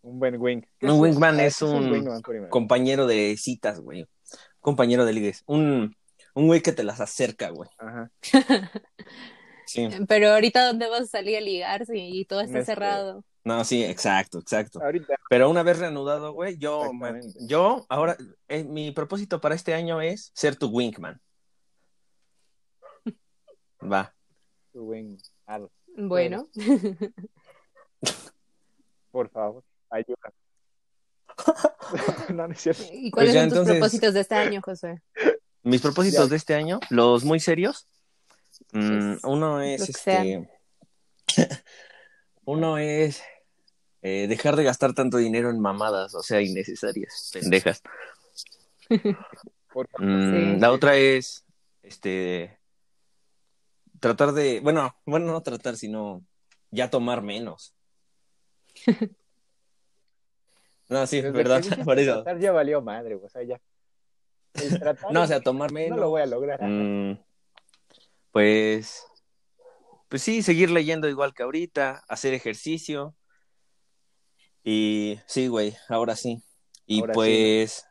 [0.02, 0.62] un buen wing.
[0.78, 2.22] ¿Qué Un es wingman es ¿qué un wingman?
[2.50, 4.06] Compañero de citas, güey.
[4.60, 5.42] Compañero de ligues.
[5.46, 5.96] Un,
[6.34, 7.70] un güey que te las acerca, güey.
[7.78, 8.10] Ajá.
[9.66, 9.88] Sí.
[10.08, 13.24] Pero ahorita, ¿dónde vas a salir a ligar si todo está Este- cerrado?
[13.46, 14.82] No, sí, exacto, exacto.
[14.82, 15.14] Ahorita.
[15.30, 16.90] Pero una vez reanudado, güey, yo,
[17.46, 18.16] yo ahora,
[18.48, 21.20] eh, mi propósito para este año es ser tu wingman.
[23.80, 24.12] Va.
[24.72, 25.16] Tu wing.
[25.46, 26.48] Arre, Bueno,
[29.12, 30.32] por favor, ayuda.
[32.34, 32.82] no, no es cierto.
[32.92, 35.02] ¿y cuáles Pues son tus propósitos de este año, José?
[35.62, 36.30] Mis propósitos Ya.
[36.30, 37.86] de este año, los muy serios.
[38.72, 40.50] mm, uno es este.
[42.44, 43.22] uno es
[44.08, 47.82] eh, dejar de gastar tanto dinero en mamadas, o sea, innecesarias, pendejas.
[49.98, 50.60] Mm, Sí.
[50.60, 51.44] La otra es,
[51.82, 52.56] este,
[54.00, 56.24] tratar de, bueno, bueno, no tratar, sino
[56.70, 57.74] ya tomar menos.
[60.88, 62.22] No, sí, Desde verdad, por eso.
[62.22, 63.60] tratar ya valió madre, o sea, ya.
[64.54, 65.98] El tratar No, o sea, tomar no menos.
[65.98, 66.62] lo voy a lograr.
[66.62, 67.18] Mm,
[68.30, 69.04] pues,
[70.08, 73.15] pues sí, seguir leyendo igual que ahorita, hacer ejercicio.
[74.68, 76.42] Y sí, güey, ahora sí.
[76.86, 77.86] Y Ahora sí, pues,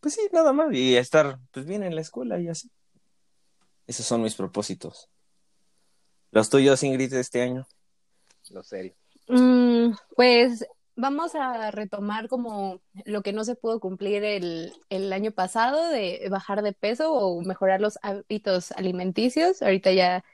[0.00, 0.72] pues sí, nada más.
[0.72, 2.70] Y estar, pues bien en la escuela y así.
[3.86, 5.10] Esos son mis propósitos.
[6.30, 7.68] Los tuyos, Ingrid, de este año.
[8.52, 8.94] Lo serio.
[9.28, 10.64] Mm, pues
[10.96, 16.26] vamos a retomar como lo que no se pudo cumplir el, el año pasado de
[16.30, 19.60] bajar de peso o mejorar los hábitos alimenticios.
[19.60, 20.24] Ahorita ya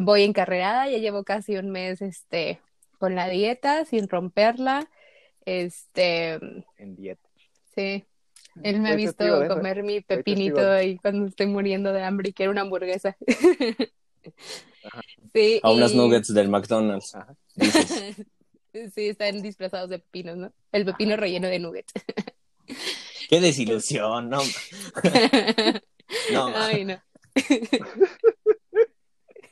[0.00, 2.60] voy encarrerada, ya llevo casi un mes este,
[2.98, 4.88] con la dieta sin romperla.
[5.44, 6.32] Este,
[6.78, 7.28] En dieta.
[7.74, 8.04] sí,
[8.62, 12.52] él me ha visto comer mi pepinito ahí cuando estoy muriendo de hambre y quiero
[12.52, 13.16] una hamburguesa.
[14.84, 15.00] Ajá.
[15.32, 17.14] Sí, A unas nuggets del McDonald's.
[17.14, 17.36] Ajá.
[18.94, 20.52] Sí, están disfrazados de pepinos, ¿no?
[20.70, 21.94] El pepino relleno de nuggets.
[23.30, 24.40] Qué desilusión, no.
[26.32, 27.00] No, Ay, no.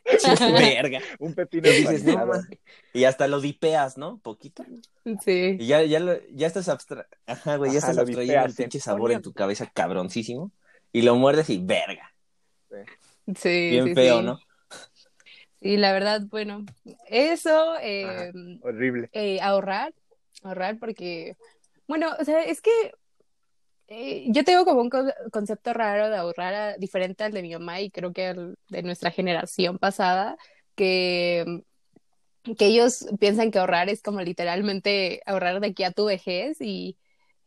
[0.59, 1.01] verga.
[1.19, 2.31] Un pepino Y dices, no.
[2.93, 4.19] Y hasta lo dipeas, ¿no?
[4.19, 4.65] Poquito.
[5.25, 5.57] Sí.
[5.59, 7.07] Y ya, ya, lo- ya estás abstra...
[7.27, 10.53] Ajá, güey, ya Ajá, estás abstrayendo el pinche sabor en tu cabeza cabroncísimo.
[10.93, 12.15] Y lo muerdes y verga.
[13.37, 14.25] Sí, Bien sí, feo, sí.
[14.27, 14.41] ¿no?
[15.63, 16.65] Sí, la verdad, bueno,
[17.09, 19.09] eso, eh, Horrible.
[19.13, 19.95] eh, ahorrar,
[20.43, 21.37] ahorrar porque,
[21.89, 22.71] bueno, o sea, es que
[23.89, 27.81] eh, yo tengo como un co- concepto raro de ahorrar diferente al de mi mamá
[27.81, 30.37] y creo que al de nuestra generación pasada,
[30.75, 31.45] que,
[32.59, 36.99] que ellos piensan que ahorrar es como literalmente ahorrar de aquí a tu vejez y,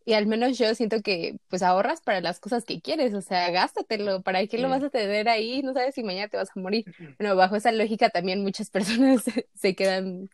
[0.08, 3.52] y al menos yo siento que pues ahorras para las cosas que quieres, o sea,
[3.52, 5.62] gástatelo, ¿para qué lo vas a tener ahí?
[5.64, 6.88] No sabes si mañana te vas a morir.
[7.20, 9.24] Bueno, bajo esa lógica también muchas personas
[9.56, 10.30] se- quedan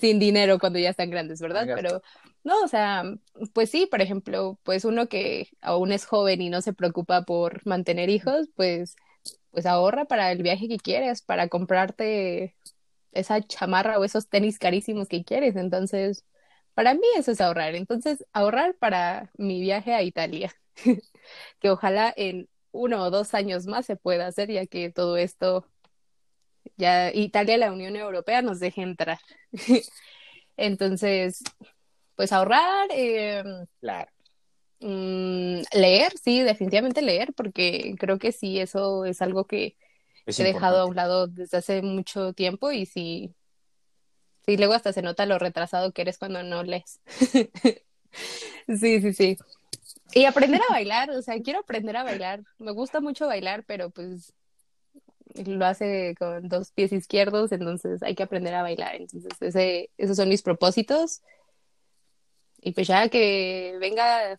[0.00, 1.70] sin dinero cuando ya están grandes, ¿verdad?
[1.74, 2.02] Pero
[2.44, 3.04] no, o sea,
[3.54, 7.66] pues sí, por ejemplo, pues uno que aún es joven y no se preocupa por
[7.66, 8.96] mantener hijos, pues,
[9.50, 12.56] pues ahorra para el viaje que quieres, para comprarte
[13.12, 15.56] esa chamarra o esos tenis carísimos que quieres.
[15.56, 16.24] Entonces,
[16.80, 17.74] para mí eso es ahorrar.
[17.74, 20.50] Entonces, ahorrar para mi viaje a Italia,
[21.60, 25.66] que ojalá en uno o dos años más se pueda hacer, ya que todo esto
[26.78, 29.18] ya Italia, la Unión Europea nos deje entrar.
[30.56, 31.44] Entonces,
[32.16, 33.44] pues ahorrar, eh,
[33.82, 34.10] Claro.
[34.80, 39.76] mm, leer, sí, definitivamente leer, porque creo que sí, eso es algo que
[40.24, 43.34] Es he dejado a un lado desde hace mucho tiempo y sí,
[44.46, 47.00] sí, luego hasta se nota lo retrasado que eres cuando no lees.
[48.68, 49.36] Sí, sí, sí.
[50.14, 52.42] Y aprender a bailar, o sea, quiero aprender a bailar.
[52.58, 54.32] Me gusta mucho bailar, pero pues
[55.34, 58.96] lo hace con dos pies izquierdos, entonces hay que aprender a bailar.
[58.96, 61.22] Entonces, ese, esos son mis propósitos.
[62.60, 64.38] Y pues ya que venga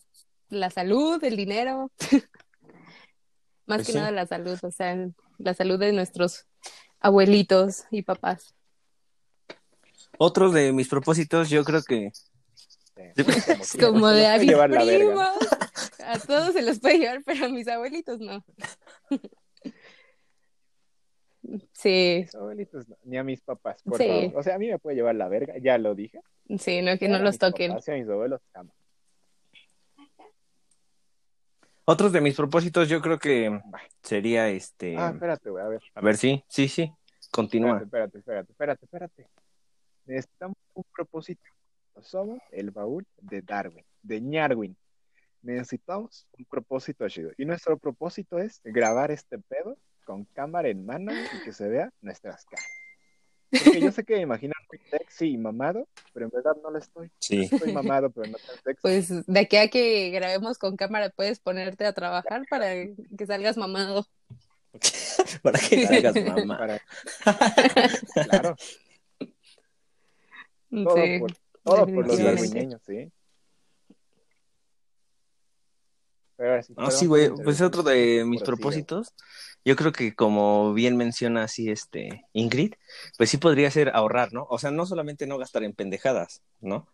[0.49, 1.91] la salud, el dinero,
[3.65, 3.97] más Pues que sí.
[3.97, 4.97] nada la salud, o sea,
[5.37, 6.45] la salud de nuestros
[6.99, 8.53] abuelitos y papás.
[10.17, 12.11] Otro de mis propósitos, yo creo que
[12.95, 15.05] Es como de a puede mis llevar la verga.
[15.05, 15.29] primos,
[16.05, 18.43] a todos se los puede llevar, pero a mis abuelitos no.
[21.73, 24.07] Sí, Mis abuelitos no, ni a mis papás, por Sí.
[24.07, 24.31] favor.
[24.39, 26.21] O sea, a mí me puede llevar la verga, ya lo dije.
[26.59, 27.71] sí, no que no los toquen.
[27.71, 28.75] papás y a mis abuelos, jamás.
[31.85, 33.59] otros de mis propósitos, yo creo que
[34.03, 34.95] sería este.
[34.97, 35.81] Ah, espérate, güey, a ver.
[35.95, 36.91] A ver, sí, sí, sí.
[37.31, 37.79] Continúa.
[37.83, 39.50] Espérate, espérate, espérate, espérate, espérate.
[40.05, 41.43] Necesitamos un propósito.
[42.01, 44.75] Somos el baúl de Darwin, de Ñarwin.
[45.41, 47.31] Necesitamos un propósito chido.
[47.37, 51.89] Y nuestro propósito es grabar este pedo con cámara en mano y que se vea
[52.01, 52.65] nuestras caras.
[53.51, 56.79] Porque yo sé que me imaginan muy sexy y mamado, pero en verdad no lo
[56.79, 57.11] estoy.
[57.19, 57.49] Sí.
[57.51, 58.81] Estoy mamado, pero no tan sexy.
[58.81, 63.57] Pues de aquí a que grabemos con cámara puedes ponerte a trabajar para que salgas
[63.57, 64.07] mamado.
[65.43, 66.57] Para que salgas mamá.
[66.57, 66.81] Para-
[68.29, 68.55] Claro,
[70.71, 71.31] todo Sí, por,
[71.63, 73.11] todo por los darwineños, sí.
[76.37, 76.73] Ahora sí,
[77.05, 77.29] Ah, güey.
[77.43, 79.13] Pues otro de mis propósitos,
[79.63, 82.73] yo creo que como bien menciona así este Ingrid,
[83.17, 84.47] pues sí podría ser ahorrar, ¿no?
[84.49, 86.87] O sea, no solamente no gastar en pendejadas, ¿no?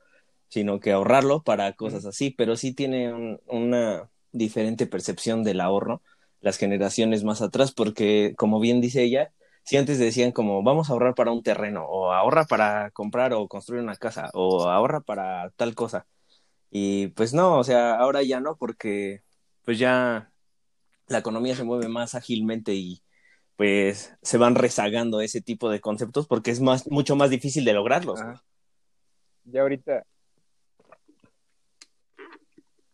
[0.49, 6.01] Sino que ahorrarlo para cosas así, pero sí tiene un- una diferente percepción del ahorro
[6.41, 9.31] las generaciones más atrás, porque como bien dice ella,
[9.67, 13.49] si antes decían como vamos a ahorrar para un terreno, o ahorra para comprar o
[13.49, 16.07] construir una casa, o ahorra para tal cosa.
[16.71, 19.23] Y pues no, o sea, ahora ya no, porque
[19.65, 20.31] pues ya
[21.07, 23.03] la economía se mueve más ágilmente y
[23.57, 27.73] pues se van rezagando ese tipo de conceptos porque es más, mucho más difícil de
[27.73, 28.21] lograrlos.
[29.43, 30.05] Ya ahorita.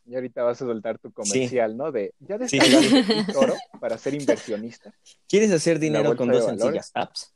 [0.05, 1.91] Ya ahorita vas a soltar tu comercial, ¿no?
[1.91, 2.59] De ya Sí.
[2.59, 4.93] descargaste Toro para ser inversionista.
[5.29, 7.33] ¿Quieres hacer dinero con dos sencillas apps?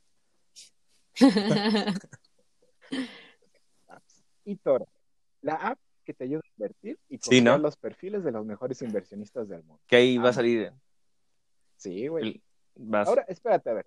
[4.44, 4.86] Y Toro,
[5.42, 7.58] la app que te ayuda a invertir y Sí, ¿no?
[7.58, 9.82] los perfiles de los mejores inversionistas del mundo.
[9.86, 10.34] Que ahí va a Ah.
[10.34, 10.72] salir.
[11.76, 12.42] Sí, güey.
[12.74, 13.86] vas- Ahora, espérate, a ver.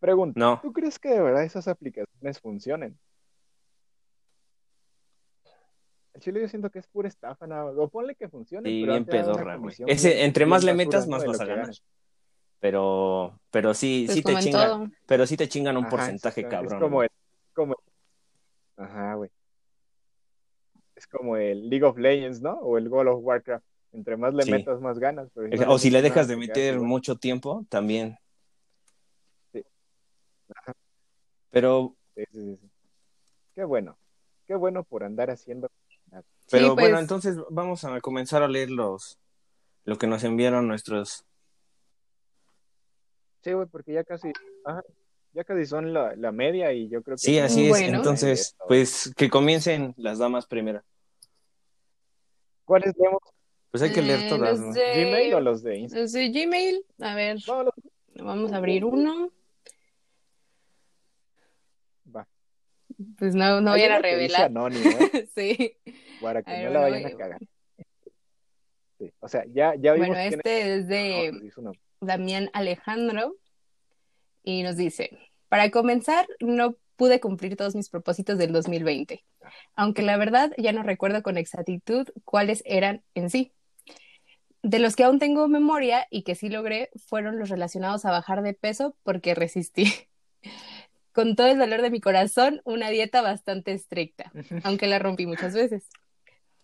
[0.00, 0.38] Pregunta.
[0.40, 2.98] No, ¿Tú crees que de verdad esas aplicaciones funcionen?
[6.14, 7.64] El chile yo siento que es pura estafa, nada.
[7.66, 9.74] O ponle que funcione, sí, pero bien pedorra, güey.
[9.86, 11.64] entre más le metas, más vas a ganar.
[11.66, 11.82] ganas.
[12.58, 14.90] Pero, pero sí, Pues sí te chingan, todo.
[15.06, 16.74] pero sí te chingan un Ajá, porcentaje, cabrón.
[16.74, 17.10] Es como el,
[17.54, 17.76] como
[18.76, 19.30] Ajá, güey.
[20.94, 22.52] Es como el League of Legends, ¿no?
[22.54, 23.64] O el World of Warcraft.
[23.92, 24.50] Entre más le Sí.
[24.52, 25.30] metas, más ganas.
[25.34, 28.18] pero no O si le dejas de meter mucho tiempo, también.
[29.52, 29.64] Sí.
[30.54, 30.74] Ajá.
[31.50, 32.70] Pero, Sí, sí, sí, sí.
[33.54, 33.96] Qué bueno.
[34.46, 35.70] Qué bueno por andar haciendo.
[36.50, 39.18] Pero Sí, bueno, pues- entonces vamos a comenzar a leer los
[39.84, 41.24] lo que nos enviaron nuestros.
[43.42, 44.32] Sí, güey, porque ya casi.
[44.64, 44.82] Ajá,
[45.32, 47.22] ya casi son la, la media y yo creo que.
[47.22, 47.68] Sí, así es.
[47.70, 47.96] Bueno.
[47.98, 50.82] Entonces, pues que comiencen las damas primero.
[52.64, 53.20] ¿Cuáles leemos?
[53.70, 54.58] Pues hay que leer Eh, todas.
[54.58, 54.72] los ¿no?
[54.74, 56.02] de- ¿Gmail o los de Instagram?
[56.02, 57.74] Los de Gmail, a ver, No, los...
[58.16, 59.30] vamos a abrir uno.
[63.18, 64.42] Pues no, no vayan a revelar.
[64.44, 65.28] anónimo, ¿eh?
[65.34, 65.76] Sí.
[66.20, 67.40] Para que ver, no la bueno, vayan a cagar.
[68.98, 70.88] Sí, O sea, ya, ya vimos Bueno, este es es.
[70.88, 71.80] de No, pues.
[72.00, 73.36] Damián Alejandro
[74.42, 79.24] y nos dice, para comenzar, no pude cumplir todos mis propósitos del 2020,
[79.74, 83.52] aunque la verdad ya no recuerdo con exactitud cuáles eran en sí.
[84.62, 88.42] De los que aún tengo memoria y que sí logré fueron los relacionados a bajar
[88.42, 89.90] de peso porque resistí.
[91.20, 95.52] Con todo el dolor de mi corazón, una dieta bastante estricta, aunque la rompí muchas
[95.52, 95.86] veces.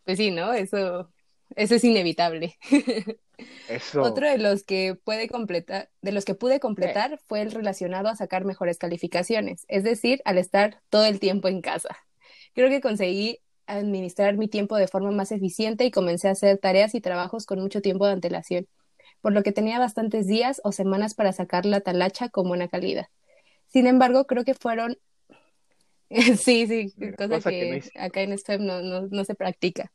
[0.06, 0.54] Pues sí, ¿no?
[0.54, 1.12] Eso,
[1.56, 2.56] eso es inevitable.
[3.68, 4.00] Eso.
[4.00, 8.16] Otro de los que puede completar, de los que pude completar fue el relacionado a
[8.16, 11.94] sacar mejores calificaciones, es decir, al estar todo el tiempo en casa.
[12.54, 16.94] Creo que conseguí administrar mi tiempo de forma más eficiente y comencé a hacer tareas
[16.94, 18.66] y trabajos con mucho tiempo de antelación,
[19.20, 23.08] por lo que tenía bastantes días o semanas para sacar la talacha con buena calidad.
[23.68, 24.98] Sin embargo, creo que fueron
[26.38, 29.92] Sí, sí, cosa cosa que acá en SFEM no, no, no se practica.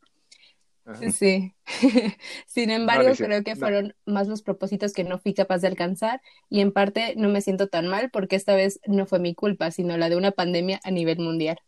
[0.85, 1.11] Ajá.
[1.11, 1.53] Sí.
[2.47, 3.59] Sin embargo, creo que no.
[3.59, 7.41] fueron más los propósitos que no fui capaz de alcanzar y en parte no me
[7.41, 10.79] siento tan mal porque esta vez no fue mi culpa, sino la de una pandemia
[10.83, 11.59] a nivel mundial.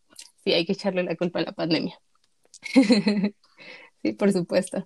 [0.43, 1.99] Sí, hay que echarle la culpa a la pandemia.
[4.03, 4.85] Sí, por supuesto.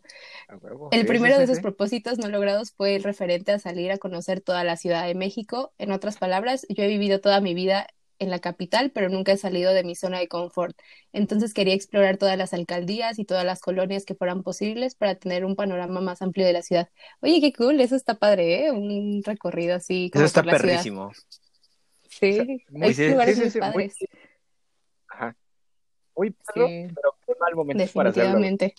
[0.62, 0.89] Huevo.
[0.91, 1.62] El Sí, primero sí, de esos sí.
[1.63, 5.73] propósitos no logrados fue el referente a salir a conocer toda la Ciudad de México.
[5.80, 7.88] En otras palabras, yo he vivido toda mi vida
[8.19, 10.75] en la capital, pero nunca he salido de mi zona de confort.
[11.13, 15.45] Entonces quería explorar todas las alcaldías y todas las colonias que fueran posibles para tener
[15.45, 16.89] un panorama más amplio de la ciudad.
[17.21, 18.71] Oye, qué cool, eso está padre, ¿eh?
[18.71, 20.73] Un recorrido así Eso está por la ciudad.
[20.75, 21.12] perrísimo.
[22.10, 23.91] Sí, muy- hay lugares muy.
[25.10, 25.36] Ajá.
[26.15, 26.36] Muy Sí.
[26.56, 28.39] pero qué mal momento para hacerlo.
[28.39, 28.75] Definitivamente.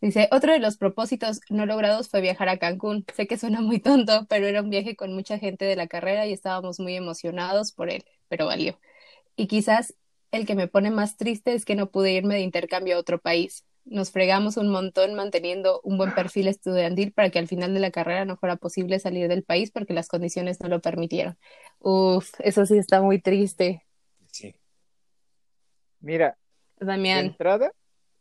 [0.00, 3.04] Dice, otro de los propósitos no logrados fue viajar a Cancún.
[3.14, 6.26] Sé que suena muy tonto, pero era un viaje con mucha gente de la carrera
[6.26, 8.78] y estábamos muy emocionados por él, pero valió.
[9.36, 9.94] Y quizás
[10.32, 13.20] el que me pone más triste es que no pude irme de intercambio a otro
[13.20, 13.64] país.
[13.84, 17.90] Nos fregamos un montón manteniendo un buen perfil estudiantil para que al final de la
[17.90, 21.36] carrera no fuera posible salir del país porque las condiciones no lo permitieron.
[21.80, 23.84] Uf, eso sí está muy triste,
[24.32, 24.54] Sí.
[26.00, 26.38] Mira,
[26.78, 27.26] de Damián.
[27.26, 27.72] entrada,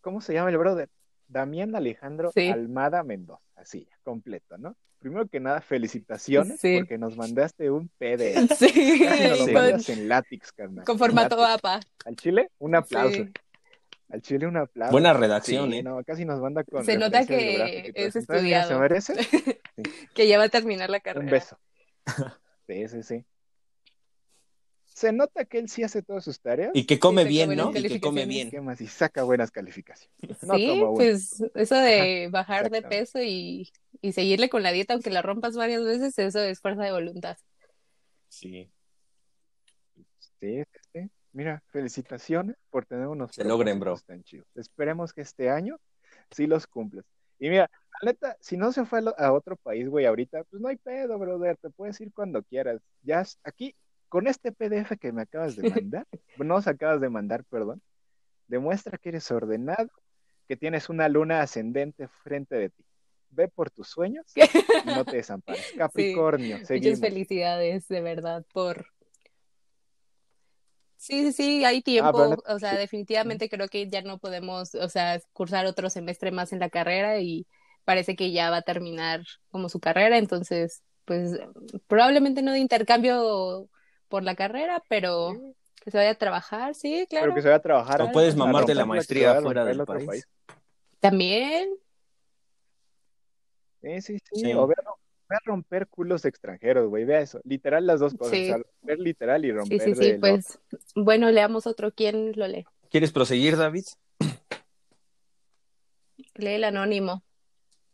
[0.01, 0.89] ¿cómo se llama el brother?
[1.29, 2.49] Damián Alejandro Sí.
[2.49, 4.75] Almada Mendoza, así, completo, ¿no?
[4.99, 6.79] Primero que nada, felicitaciones Sí.
[6.79, 8.35] porque nos mandaste un PDF.
[8.57, 10.83] Sí, nos lo mandas en látex, carnal.
[10.83, 11.55] con formato Látex.
[11.59, 11.79] APA.
[12.05, 13.15] Al Chile, un aplauso.
[13.23, 13.31] Sí.
[14.09, 14.91] Al Chile, un aplauso.
[14.91, 15.83] Buena redacción, Sí, ¿eh?
[15.83, 18.67] no, casi nos manda con Se nota que es estudiado.
[18.69, 19.13] ¿Se merece?
[20.15, 21.31] que ya va a terminar la Un carrera.
[21.31, 21.57] beso.
[22.67, 23.25] Sí, sí, sí.
[24.99, 26.71] Se nota que él sí hace todas sus tareas.
[26.73, 27.71] Y que come bien, ¿no?
[27.73, 28.51] Y que come bien.
[28.77, 30.43] Y saca buenas calificaciones.
[30.43, 35.09] No Sí, pues eso de bajar de peso y, y seguirle con la dieta, aunque
[35.09, 37.37] la rompas varias veces, eso es fuerza de voluntad.
[38.27, 38.69] Sí.
[40.41, 41.09] Sí, sí, sí.
[41.31, 44.47] Mira, felicitaciones por tener unos Se logren, propósitos tan chidos.
[44.55, 45.79] Esperemos que este año
[46.29, 47.05] sí los cumplas.
[47.39, 50.67] Y mira, la neta, si no se fue a, otro país, güey, ahorita, pues no
[50.67, 52.81] hay pedo, brother, te puedes ir cuando quieras.
[53.01, 53.73] Ya aquí,
[54.09, 56.05] con este PDF que me acabas de mandar,
[56.37, 57.81] nos acabas de mandar, perdón,
[58.47, 59.89] demuestra que eres ordenado,
[60.47, 62.83] que tienes una luna ascendente frente de ti.
[63.31, 64.25] Ve por tus sueños
[64.83, 65.71] y no te desampares.
[65.77, 66.99] Capricornio, Muchas seguimos.
[66.99, 68.87] felicidades, de verdad, por...
[70.97, 74.75] Sí, sí, sí, hay Ah, tiempo, no- o sea, definitivamente creo que ya no podemos,
[74.75, 77.47] o sea, cursar otro semestre más en la carrera y
[77.85, 81.39] parece que ya va a terminar como su carrera, entonces, pues
[81.87, 83.69] probablemente no de intercambio
[84.09, 87.25] por la carrera, pero Sí, que se vaya a trabajar, sí, claro.
[87.27, 88.01] Pero que se vaya a trabajar.
[88.01, 90.27] O puedes mamarte la maestría fuera del el otro país.
[90.99, 91.69] También,
[93.81, 94.41] Sí, sí, sí.
[94.41, 94.53] Sí.
[94.53, 94.89] O ve, a-
[95.29, 97.05] ve a romper culos extranjeros, güey.
[97.05, 97.39] Vea eso.
[97.45, 98.33] Literal las dos cosas.
[98.33, 98.43] Sí.
[98.43, 100.19] O sea, romper literal y sí, romper sí, sí, otro.
[100.19, 100.59] pues,
[100.95, 102.65] bueno, leamos otro, ¿quién lo lee?
[102.89, 103.85] ¿Quieres proseguir, David?
[106.35, 107.23] Lee el anónimo,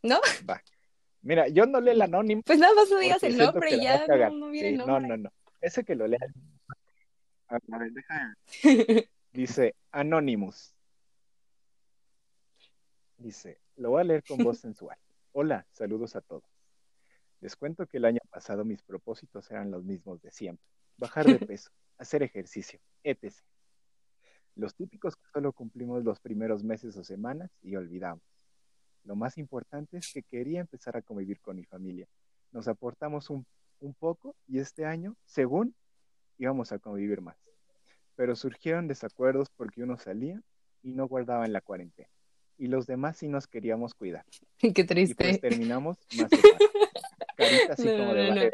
[0.02, 0.18] ¿no?
[0.48, 0.60] Va.
[1.22, 2.42] Mira, yo no leo el anónimo.
[2.44, 4.86] Pues nada más no digas el nombre y ya no, no viene Sí, el no,
[4.86, 5.08] nombre.
[5.08, 5.30] no, no.
[5.66, 6.20] Ese que lo lea.
[7.48, 8.36] A a ver, déjame.
[9.32, 10.72] Dice Anonymous.
[13.18, 14.96] Dice, lo voy a leer con voz sensual.
[15.32, 16.44] Hola, saludos a todos.
[17.40, 20.64] Les cuento que el año pasado mis propósitos eran los mismos de siempre.
[20.98, 23.34] Bajar de peso, hacer ejercicio, etc.
[24.54, 28.22] Los típicos que solo cumplimos los primeros meses o semanas y olvidamos.
[29.02, 32.06] Lo más importante es que quería empezar a convivir con mi familia.
[32.52, 33.44] Nos aportamos un,
[33.80, 35.74] un poco y este año, según,
[36.38, 37.36] íbamos a convivir más.
[38.14, 40.40] Pero surgieron desacuerdos porque uno salía
[40.82, 42.08] y no guardaba en la cuarentena.
[42.58, 44.24] Y los demás sí nos queríamos cuidar.
[44.58, 45.38] Qué Y pues triste.
[45.38, 46.30] terminamos más.
[47.36, 48.50] Carita así No, como de no.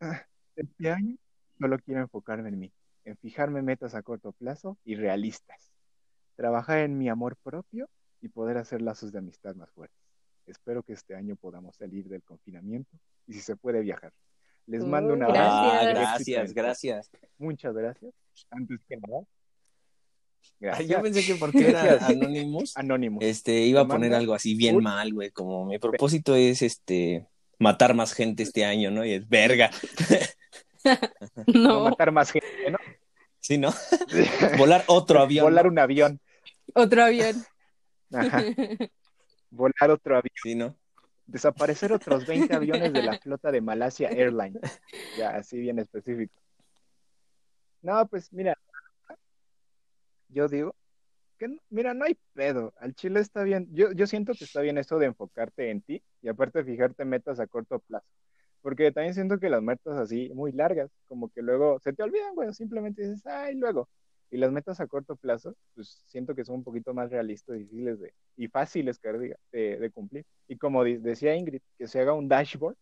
[0.00, 1.16] Ah, Este año
[1.58, 2.72] solo quiero enfocarme en mí,
[3.04, 5.72] en fijarme metas a corto plazo y realistas.
[6.36, 7.88] Trabajar en mi amor propio
[8.20, 9.98] y poder hacer lazos de amistad más fuertes.
[10.46, 12.90] Espero que este año podamos salir del confinamiento
[13.26, 14.12] y si se puede viajar.
[14.66, 15.50] Les mando un Uh, abrazo.
[15.50, 16.52] Ah, Gracias.
[16.54, 17.10] gracias.
[17.38, 18.12] Muchas gracias.
[18.50, 19.22] Antes que nada.
[20.60, 20.88] Gracias.
[20.88, 22.06] yo pensé que porque era.
[22.06, 23.18] Anonymous, Anónimo.
[23.20, 27.26] este, iba a poner algo así bien mal, güey, como mi propósito es, este,
[27.58, 29.04] matar más gente este año, ¿no?
[29.04, 29.70] Y es verga,
[31.46, 32.78] No No, matar más gente, ¿no?
[33.40, 33.72] ¿sí, no?
[34.58, 35.44] Volar otro avión.
[35.46, 35.70] Volar ¿no?
[35.72, 36.20] un avión.
[36.74, 37.44] otro avión.
[38.12, 38.42] Ajá.
[39.50, 40.32] Volar otro avión.
[40.42, 40.76] Sí, ¿no?
[41.26, 44.60] Desaparecer otros 20 aviones de la flota de Malasia Airlines.
[45.16, 46.34] Ya, así bien específico.
[47.82, 48.56] No, pues mira,
[50.28, 50.74] yo digo
[51.38, 52.72] que, no- mira, no hay pedo.
[52.78, 53.68] Al chile está bien.
[53.72, 57.38] Yo, yo siento que está bien eso de enfocarte en ti y aparte fijarte metas
[57.40, 58.06] a corto plazo.
[58.62, 62.34] Porque también siento que las metas así muy largas, como que luego se te olvidan,
[62.34, 63.88] güey, simplemente dices, ay, luego.
[64.30, 68.00] Y las metas a corto plazo, pues siento que son un poquito más realistas, difíciles
[68.00, 70.24] de, y fáciles de, de, cumplir.
[70.48, 72.76] Y como decía Ingrid, que se haga un dashboard,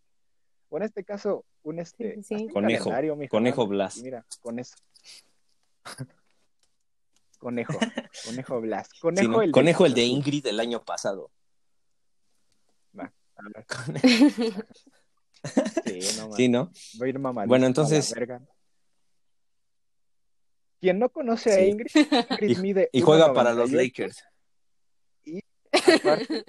[0.70, 2.18] o en este caso, un este
[2.53, 2.90] conejo,
[3.28, 4.03] conejo Blas.
[4.03, 4.76] Mira, con eso.
[7.38, 7.78] conejo,
[8.24, 8.88] conejo Blas.
[9.01, 11.30] Conejo, el, conejo de el de Ingrid del año pasado.
[15.84, 16.70] sí, no, sí, ¿no?
[16.99, 18.14] Voy a ir Bueno, entonces.
[20.80, 21.90] Quien no conoce a Ingrid,
[22.30, 22.90] Ingrid y, mide.
[22.92, 24.22] Y juega para los Lakers.
[25.24, 25.40] Y
[25.72, 26.44] aparte,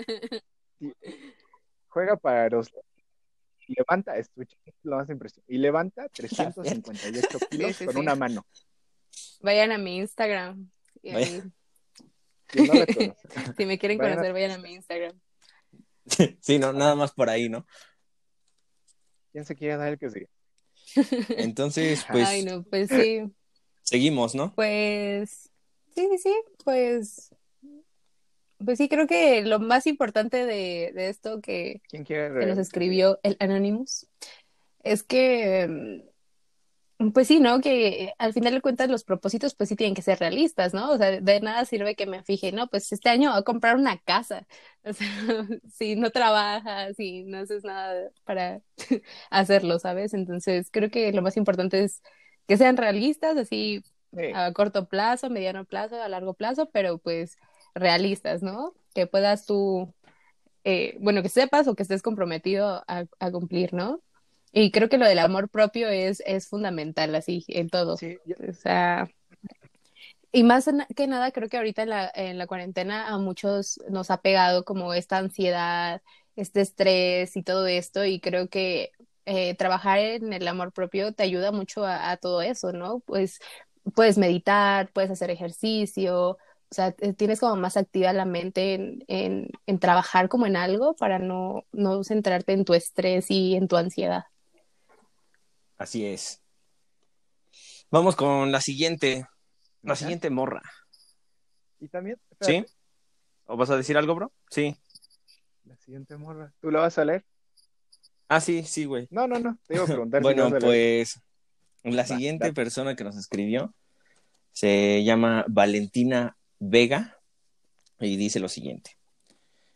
[1.87, 2.69] juega para los
[3.67, 4.49] levanta, esto es
[4.83, 8.45] lo más impresionante, y levanta 358 kilos con una mano.
[9.41, 10.69] Vayan a mi Instagram.
[12.47, 15.19] si, me quieren conocer, vayan a mi Instagram.
[16.39, 17.65] Sí, no, nada más por ahí, ¿no?
[19.31, 20.29] ¿Quién se quiere dar el que sigue?
[21.37, 22.27] Entonces, pues.
[22.27, 23.23] Ay, no, pues sí.
[23.85, 24.53] Seguimos, ¿no?
[24.55, 25.49] Pues.
[25.95, 26.35] Sí, sí, sí.
[26.63, 27.33] Pues.
[28.63, 34.07] Pues sí, creo que lo más importante de, esto que, que nos escribió el Anonymous
[34.83, 36.03] es que
[37.13, 37.59] pues sí, ¿no?
[37.59, 40.91] Que al final de cuentas los propósitos pues sí tienen que ser realistas, ¿no?
[40.91, 43.75] O sea, de nada sirve que me fije, no, pues este año voy a comprar
[43.75, 44.47] una casa.
[44.87, 45.07] O sea,
[45.73, 48.61] si no trabajas, si no haces nada para
[49.31, 50.13] hacerlo, ¿sabes?
[50.13, 52.03] Entonces creo que lo más importante es
[52.47, 53.83] que sean realistas, así
[54.33, 57.37] a corto plazo, mediano plazo, a largo plazo, pero pues
[57.73, 58.73] realistas, ¿no?
[58.93, 59.93] Que puedas tú,
[60.63, 64.01] eh, bueno, que sepas o que estés comprometido a, a cumplir, ¿no?
[64.51, 67.95] Y creo que lo del amor propio es, es fundamental, así, en todo.
[67.95, 69.09] O sea,
[70.31, 74.11] y más que nada, creo que ahorita en la, en la cuarentena a muchos nos
[74.11, 76.01] ha pegado como esta ansiedad,
[76.35, 78.91] este estrés y todo esto, y creo que
[79.25, 82.99] eh, trabajar en el amor propio te ayuda mucho a, todo eso, ¿no?
[82.99, 83.39] Pues
[83.93, 86.37] puedes meditar, puedes hacer ejercicio, o
[86.71, 91.19] sea, tienes como más activa la mente en, en, en trabajar como en algo para
[91.19, 94.25] no, no centrarte en tu estrés y en tu ansiedad.
[95.77, 96.41] Así es.
[97.91, 99.27] Vamos con la siguiente.
[99.81, 100.61] La siguiente morra.
[101.79, 102.19] Y también.
[102.41, 102.65] ¿Sí?
[103.45, 104.31] ¿O vas a decir algo, bro?
[104.49, 104.75] Sí.
[105.63, 106.51] La siguiente morra.
[106.59, 107.25] ¿Tú la vas a leer?
[108.27, 109.07] Ah, sí, sí, güey.
[109.11, 109.57] No, no, no.
[109.67, 110.21] Te iba a preguntar.
[110.21, 111.19] bueno, pues.
[111.83, 113.73] La siguiente persona que nos escribió
[114.51, 117.19] se llama Valentina Vega
[117.99, 118.97] y dice lo siguiente.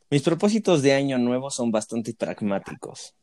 [0.10, 3.14] Mis propósitos de año nuevo son bastante pragmáticos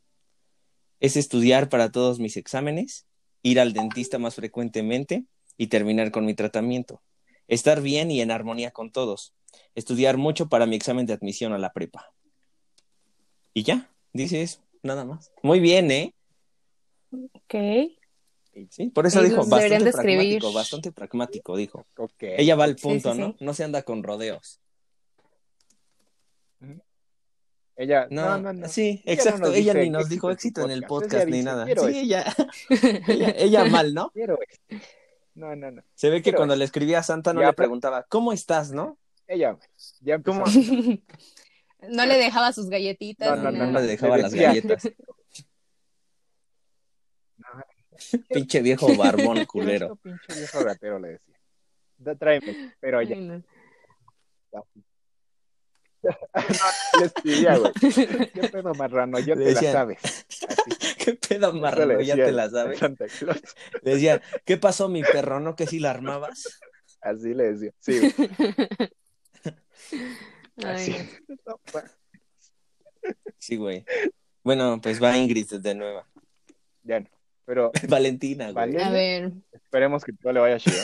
[1.00, 3.06] es estudiar para todos mis exámenes,
[3.42, 5.24] ir al dentista más frecuentemente
[5.56, 7.02] y terminar con mi tratamiento.
[7.48, 9.34] Estar bien y en armonía con todos.
[9.74, 12.12] Estudiar mucho para mi examen de admisión a la prepa.
[13.54, 15.32] Y ya, dice eso, nada más.
[15.42, 16.14] Muy bien, ¿eh?
[17.10, 17.54] Ok.
[18.70, 21.86] Sí, por eso dijo, bastante pragmático, bastante pragmático, dijo.
[21.94, 22.36] Okay.
[22.38, 23.36] Ella va al punto, ¿no?
[23.38, 24.60] No se anda con rodeos.
[27.78, 28.68] Ella, no, no, no.
[28.68, 29.52] Sí, exacto.
[29.52, 31.66] ella ni nos dijo éxito en el podcast ni nada.
[31.66, 32.24] Sí, ella,
[33.36, 34.10] ella, mal, ¿no?
[34.12, 34.38] Quiero
[35.34, 35.82] No, no, no.
[35.94, 38.96] Se ve que cuando le escribía a Santa no le preguntaba, ¿cómo estás, no?
[39.28, 39.58] Ella,
[40.00, 40.44] ya ¿Cómo?
[41.88, 43.38] no le dejaba sus galletitas.
[43.38, 44.88] No, no, no, le dejaba las galletas.
[48.28, 49.96] pinche viejo barbón culero.
[49.96, 51.34] pinche viejo gatero le decía.
[52.18, 53.16] Tráeme, pero ya.
[53.16, 53.42] no,
[57.00, 57.72] les güey.
[58.32, 59.18] ¿Qué pedo marrano?
[59.18, 60.26] Ya te la sabes.
[60.98, 62.00] ¿Qué pedo marrano?
[62.00, 62.80] Ya te la sabes.
[63.82, 65.40] Le decía, ¿qué pasó, mi perro?
[65.40, 66.60] ¿No que si la armabas?
[67.00, 67.72] Así le decía.
[67.80, 68.14] Sí.
[70.64, 70.94] Así.
[73.38, 73.84] Sí, güey.
[74.42, 76.08] Bueno, pues va Ingrid de nueva.
[76.82, 77.08] Ya no.
[77.44, 77.70] Pero.
[77.88, 78.76] Valentina, güey.
[78.82, 79.32] A ver.
[79.52, 80.82] Esperemos que todo le vaya chido.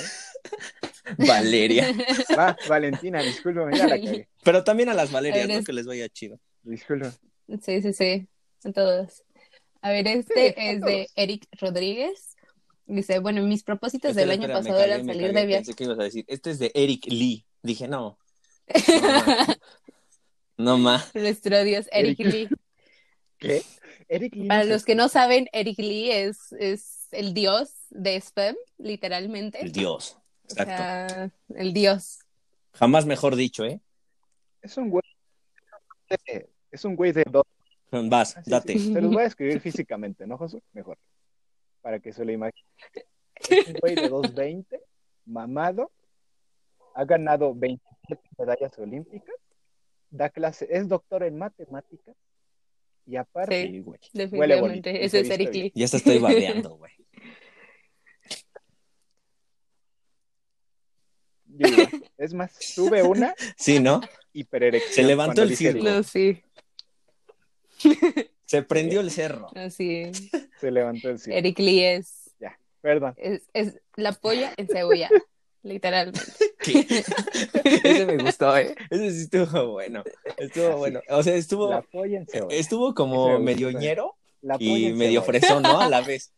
[1.18, 1.92] Valeria.
[2.38, 4.28] Va, Valentina, discúlpame, ya la cagué.
[4.44, 5.64] Pero también a las Valerias, ¿no?
[5.64, 6.38] Que les vaya chido.
[6.62, 7.12] Disculpa.
[7.60, 8.28] Sí, sí, sí.
[8.64, 9.24] A todos.
[9.80, 12.36] A ver, este es de Eric Rodríguez.
[12.86, 15.64] Dice, bueno, mis propósitos del año pasado eran salir de viaje.
[15.64, 17.44] Pensé que ibas a decir, este es de Eric Lee.
[17.62, 18.18] Dije, no.
[20.56, 21.12] No más.
[21.14, 22.48] Nuestro Dios, Eric, Lee.
[23.38, 23.62] ¿Qué?
[24.08, 24.48] Eric Lee.
[24.48, 29.60] Para los que no saben, Eric Lee es, es el dios de spam, literalmente.
[29.60, 30.18] El dios.
[30.48, 31.32] Exacto.
[31.54, 32.20] el dios.
[32.74, 33.80] Jamás mejor dicho, ¿eh?
[34.60, 35.02] Es un güey.
[36.70, 37.44] Es un güey de dos.
[37.90, 38.78] Vas, date.
[38.78, 40.62] Se los voy a escribir físicamente, ¿no, Josué?
[40.72, 40.98] Mejor.
[41.80, 42.64] Para que se lo imaginen.
[43.34, 44.80] Es un güey de 220,
[45.26, 45.90] mamado,
[46.94, 47.82] ha ganado 27
[48.38, 49.34] medallas olímpicas,
[50.10, 52.14] da clase, es doctor en matemáticas
[53.06, 53.80] Y aparte, Sí.
[53.80, 53.98] Güey.
[54.30, 55.72] Huele bonito, Definitivamente, y ese se es Eric.
[55.74, 56.92] Ya se estoy babeando, güey.
[62.18, 64.00] es más, tuve una Sí, ¿no?
[64.32, 64.94] hipererección.
[64.94, 65.84] Se levantó el.
[65.84, 66.42] No, sí,
[68.46, 69.48] Se prendió el cerro.
[69.54, 70.30] así es.
[70.60, 71.36] Se levantó el circo.
[71.38, 72.34] Eric Lee es,
[72.80, 73.14] Perdón.
[73.16, 75.08] es, es la polla en cebolla,
[75.62, 76.20] literalmente.
[76.62, 77.04] ¿Qué?
[77.64, 78.74] Ese me gustó, ¿eh?
[78.90, 80.02] Ese sí estuvo bueno.
[80.36, 81.00] Estuvo bueno.
[81.08, 82.24] O sea, estuvo, La cebolla.
[82.50, 83.80] estuvo como me medio gustó.
[83.80, 84.16] ñero
[84.58, 85.80] y medio fresón, ¿no?
[85.80, 86.32] A la vez.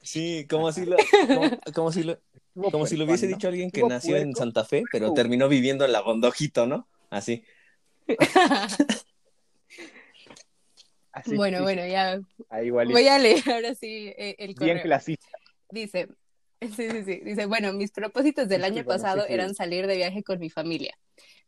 [0.00, 2.20] Sí, como si lo, como, como si lo,
[2.70, 3.36] como si lo hubiese ¿no?
[3.36, 4.34] dicho alguien que nació en.
[4.36, 5.14] Santa Fe, pero Uh.
[5.14, 6.88] terminó viviendo en la Gondojito, ¿no?
[7.10, 7.42] Así.
[11.12, 12.20] Así, bueno, sí, bueno, ya
[12.50, 14.82] voy a leer ahora sí eh, el Bien correo.
[14.82, 15.26] clasista.
[15.70, 16.08] Dice,
[16.76, 17.20] sí, sí, sí.
[17.24, 20.96] Dice, bueno, mis propósitos del año pasado eran salir de viaje con mi familia.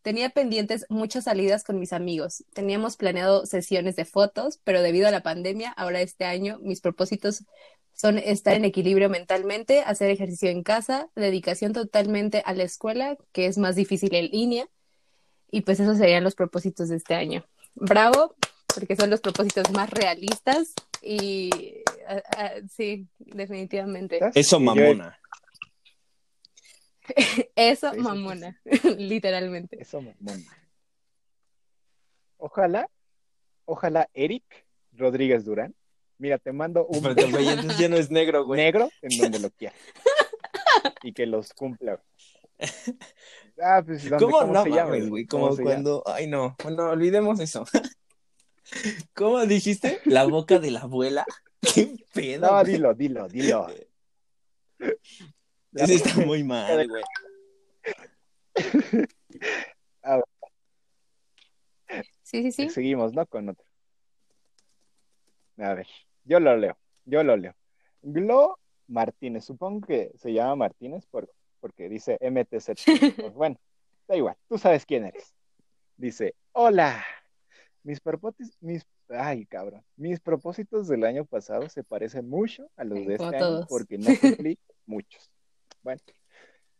[0.02, 2.44] Tenía pendientes muchas salidas con mis amigos.
[2.54, 7.44] Teníamos planeado sesiones de fotos, pero debido a la pandemia, ahora este año mis propósitos
[7.94, 13.46] son estar en equilibrio mentalmente, hacer ejercicio en casa, dedicación totalmente a la escuela, que
[13.46, 14.68] es más difícil en línea.
[15.50, 17.44] Y pues esos serían los propósitos de este año.
[17.74, 18.36] Bravo,
[18.78, 20.72] porque son los propósitos más realistas
[21.02, 21.50] y
[22.70, 24.20] sí, definitivamente.
[24.34, 25.18] Eso, mamona.
[27.56, 28.60] Eso, mamona,
[28.98, 29.80] literalmente.
[29.80, 30.44] Eso, mamón.
[32.36, 32.88] Ojalá,
[33.64, 34.44] ojalá Eric
[34.92, 35.74] Rodríguez Durán.
[36.18, 38.60] Mira, te mando un Pero güey, entonces ya no es negro, güey.
[38.60, 39.78] negro en donde lo quieras.
[41.02, 42.00] Y que los cumpla.
[43.60, 45.26] Ah, pues, ¿dónde- ¿Cómo, no se llama, mames, güey?
[45.26, 45.72] ¿Cómo Como se llama?
[45.74, 46.02] cuando.
[46.06, 46.54] Ay, no.
[46.62, 47.64] Bueno, olvidemos eso.
[49.14, 50.00] ¿Cómo dijiste?
[50.04, 51.24] La boca de la abuela.
[51.74, 52.50] ¿Qué pedo?
[52.50, 53.68] No, dilo, dilo, dilo.
[55.72, 57.02] Ese está muy mal, güey.
[62.22, 62.68] Sí, sí, sí.
[62.70, 63.26] Seguimos, ¿no?
[63.26, 63.64] Con otro.
[65.58, 65.86] A ver,
[66.24, 67.54] yo lo leo, yo lo leo.
[68.02, 72.70] Glo Martínez, supongo que se llama Martínez por, porque dice MTZ.
[73.16, 73.58] Pues bueno,
[74.06, 75.34] da igual, tú sabes quién eres.
[75.96, 77.04] Dice, hola,
[77.82, 83.06] mis propósitos, mis, ay cabrón, mis propósitos del año pasado se parecen mucho a los
[83.06, 83.66] de este año todos.
[83.68, 85.30] porque no cumplí muchos.
[85.82, 86.00] Bueno,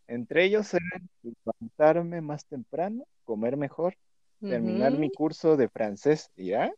[0.07, 3.97] entre ellos eran levantarme más temprano, comer mejor,
[4.41, 6.31] terminar mi curso de francés.
[6.37, 6.73] Mira,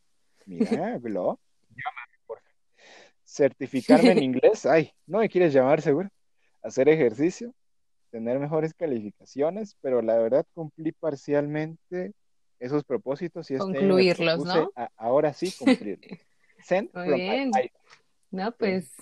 [0.45, 1.39] mira, Glo.
[1.69, 2.49] Llámame, porfa.
[3.23, 4.65] Certificarme en inglés.
[4.65, 6.09] Ay, no me quieres llamar, seguro.
[6.61, 7.53] Hacer ejercicio,
[8.11, 12.13] tener mejores calificaciones, pero la verdad cumplí parcialmente
[12.61, 14.71] esos propósitos y este Concluirlos, ¿no?
[14.75, 16.07] a- ahora sí cumplirlos.
[16.63, 17.51] Send Muy from bien.
[18.29, 18.93] No, pues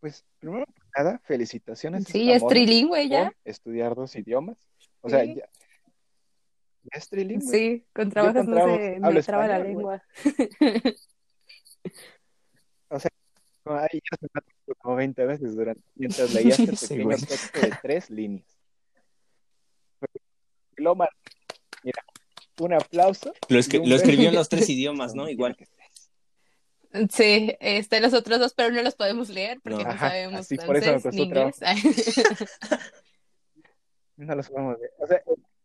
[0.00, 2.04] Pues, primero que nada, felicitaciones.
[2.04, 3.32] sí, es trilingüe ya.
[3.44, 4.56] estudiar dos idiomas.
[5.00, 5.34] O sea, Sí.
[5.34, 5.48] ya,
[6.84, 7.50] ya es trilingüe.
[7.52, 10.02] Sí, con trabajos con no se me traba la lengua.
[13.64, 14.28] Como, ay, ya se
[14.78, 18.57] como 20 veces durante, mientras leía este Sí, pequeño texto de tres líneas.
[20.78, 21.10] Glomar,
[21.82, 22.02] mira,
[22.60, 23.32] un aplauso.
[23.48, 25.28] Lo, y escri- un lo escribió en los tres idiomas, ¿no?
[25.28, 25.56] Igual.
[27.12, 29.84] Sí, este, los otros dos, pero no los podemos leer porque No.
[29.84, 32.14] no, Ajá, sabemos así, por eso me francés ni costó inglés.
[34.16, 34.90] No los podemos ver.
[34.98, 35.22] O sea,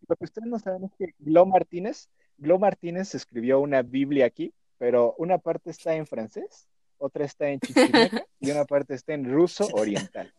[0.08, 4.54] lo que ustedes no saben es que Glo Martínez, Glo Martínez escribió una Biblia aquí,
[4.78, 6.68] pero una parte está en francés,
[7.00, 10.32] otra está en chichimeca y una parte está en ruso oriental.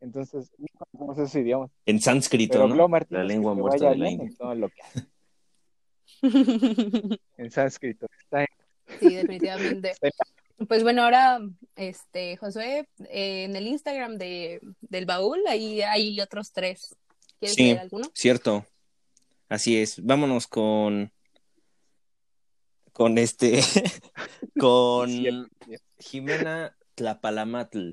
[0.00, 1.70] Entonces, no conocemos esos idiomas.
[1.86, 2.98] En sánscrito, Pero ¿no?
[3.10, 4.26] La lengua que muerta de la India.
[4.28, 5.06] en todo lo que hace.
[7.36, 8.06] En sánscrito.
[8.18, 8.48] Está en,
[9.00, 9.92] Sí, definitivamente.
[10.68, 11.40] Pues bueno, ahora,
[11.74, 16.94] este, Josué, eh, en el Instagram de, del baúl, ahí hay otros tres.
[17.38, 17.62] ¿Quieres Sí.
[17.62, 18.10] leer alguno?
[18.12, 18.66] Cierto.
[19.48, 20.04] Así es.
[20.04, 21.10] Vámonos con.
[22.92, 23.62] Con este.
[24.60, 25.48] con.
[25.98, 27.92] Jimena Tlapalamatl.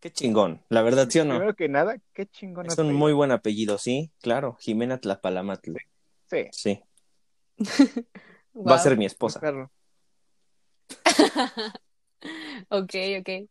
[0.00, 0.64] Qué chingón.
[0.70, 1.34] La verdad, ¿sí o no?
[1.34, 2.66] Primero que nada, qué chingón.
[2.66, 4.56] Es un muy buen apellido, sí, claro.
[4.60, 5.76] Jimena Tlapalamatl.
[6.26, 6.82] Sí, Sí.
[8.54, 9.40] Va a ser mi esposa.
[9.40, 9.70] perro.
[12.68, 13.48] Ok, ok.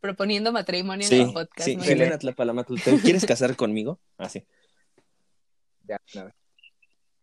[0.00, 1.66] Proponiendo matrimonio en Sí, el podcast.
[1.68, 1.78] sí.
[1.80, 2.18] Jimena.
[2.18, 2.74] Tlapalamatl.
[2.82, 3.98] ¿Te quieres casar conmigo?
[4.18, 4.46] Así.
[5.84, 6.34] Ya, nada.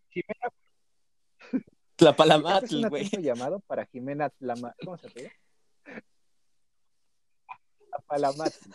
[0.10, 0.48] Jimena,
[1.52, 1.64] este es
[1.96, 3.10] Tlapalamatl, un güey.
[3.22, 4.76] llamado para Jimena Tlama...
[4.84, 5.32] ¿Cómo se pide?
[7.94, 8.70] Tlapalamatl.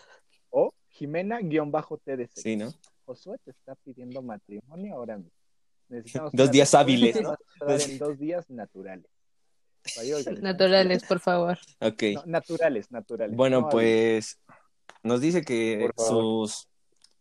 [0.51, 2.31] O Jimena-TDC.
[2.35, 2.73] Sí, ¿no?
[3.05, 5.33] Josué te está pidiendo matrimonio ahora mismo.
[5.89, 7.37] Necesitamos Dos días hábiles, ¿no?
[7.67, 9.07] en dos días naturales.
[10.43, 11.59] Naturales, por favor.
[11.81, 12.03] Ok.
[12.15, 13.37] No, naturales, naturales.
[13.37, 14.39] Bueno, no pues
[15.03, 16.69] nos dice que sus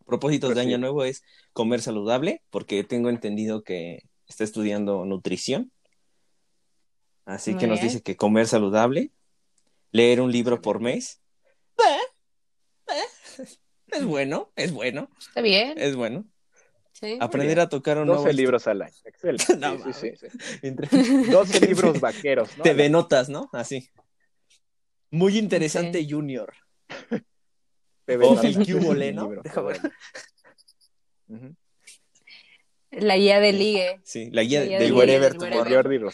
[0.06, 0.68] propósitos Pues de sí.
[0.68, 1.24] año nuevo es
[1.54, 5.72] comer saludable, porque tengo entendido que está estudiando nutrición.
[7.26, 7.88] Así Muy que nos bien.
[7.89, 9.12] dice que comer saludable,
[9.91, 11.22] leer un libro por mes.
[13.92, 15.74] Es bueno, es bueno, Está bien.
[15.78, 16.26] es bueno.
[16.94, 17.18] Sí.
[17.22, 18.96] Aprender a tocar un 12 nuevo libros al año.
[19.06, 19.46] Excelente.
[19.58, 20.60] No Sí, sí, sí, sí.
[20.64, 20.88] Entre-
[21.32, 22.64] 12 libros vaqueros, ¿no?
[22.64, 23.50] TV Notas, ¿no?
[23.54, 23.90] Así.
[25.12, 26.06] Muy interesante.
[26.10, 26.54] Junior.
[28.06, 28.66] TV O Notas, el mi
[29.14, 29.24] ¿no?
[29.24, 29.82] libro Déjame ver.
[32.92, 34.00] La guía de ligue.
[34.04, 36.12] Sí, la guía La guía del del Wherever Tomorrow.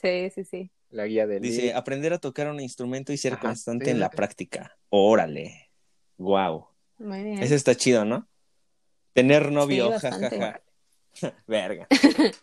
[0.00, 0.70] Sí, sí, sí.
[0.90, 4.00] La guía del Dice, aprender a tocar un instrumento y ser Ajá, constante sí, en
[4.00, 4.16] la sí.
[4.16, 4.76] práctica.
[4.90, 5.70] Órale.
[6.18, 6.71] Wow.
[7.02, 7.42] Muy bien.
[7.42, 8.28] Ese está chido, ¿no?
[9.12, 10.60] Tener novio, Sí, jajaja.
[11.46, 11.86] Verga.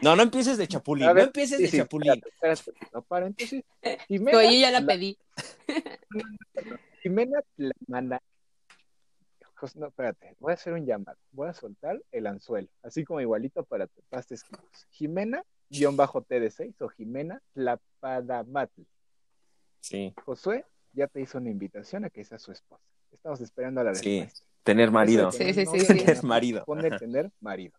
[0.00, 2.12] No, no empieces de chapulín, ver, no empieces sí, de sí, chapulín.
[2.12, 2.86] espérate, espérate.
[2.94, 3.62] No, paréntesis.
[4.08, 5.18] Jimena, Oye, ya la la- pedí.
[7.02, 8.22] Jimena la manda.
[9.56, 11.18] Jos- No, espérate, voy a hacer un llamado.
[11.32, 14.44] Voy a soltar el anzuelo, así como igualito para pastes.
[14.92, 18.82] Jimena, guion bajo TD6 o Jimena Tlapadamatl.
[19.80, 20.64] Sí, Josué
[20.94, 22.82] ya te hizo una invitación a que sea su esposa.
[23.14, 24.20] Estamos esperando a la Sí.
[24.20, 24.44] respuesta.
[24.64, 25.30] tener marido.
[25.32, 25.86] Sí, tener sí, sí.
[25.86, 26.64] Tener marido.
[26.64, 26.98] Pone Ajá.
[26.98, 27.74] tener marido.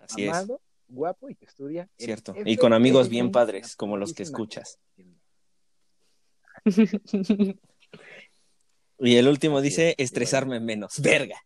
[0.00, 1.88] Así es, amado, guapo y que estudia.
[1.98, 2.32] cierto.
[2.34, 4.78] F- Y con amigos bien padres, como los que escuchas.
[9.02, 11.00] Y el último dice, es, estresarme menos.
[11.00, 11.36] Verga.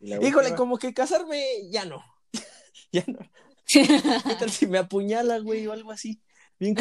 [0.00, 2.00] Híjole, como que casarme ya no.
[2.92, 3.18] ya no.
[3.66, 6.22] ¿Qué tal si me apuñala, güey, o algo así?
[6.60, 6.76] Bien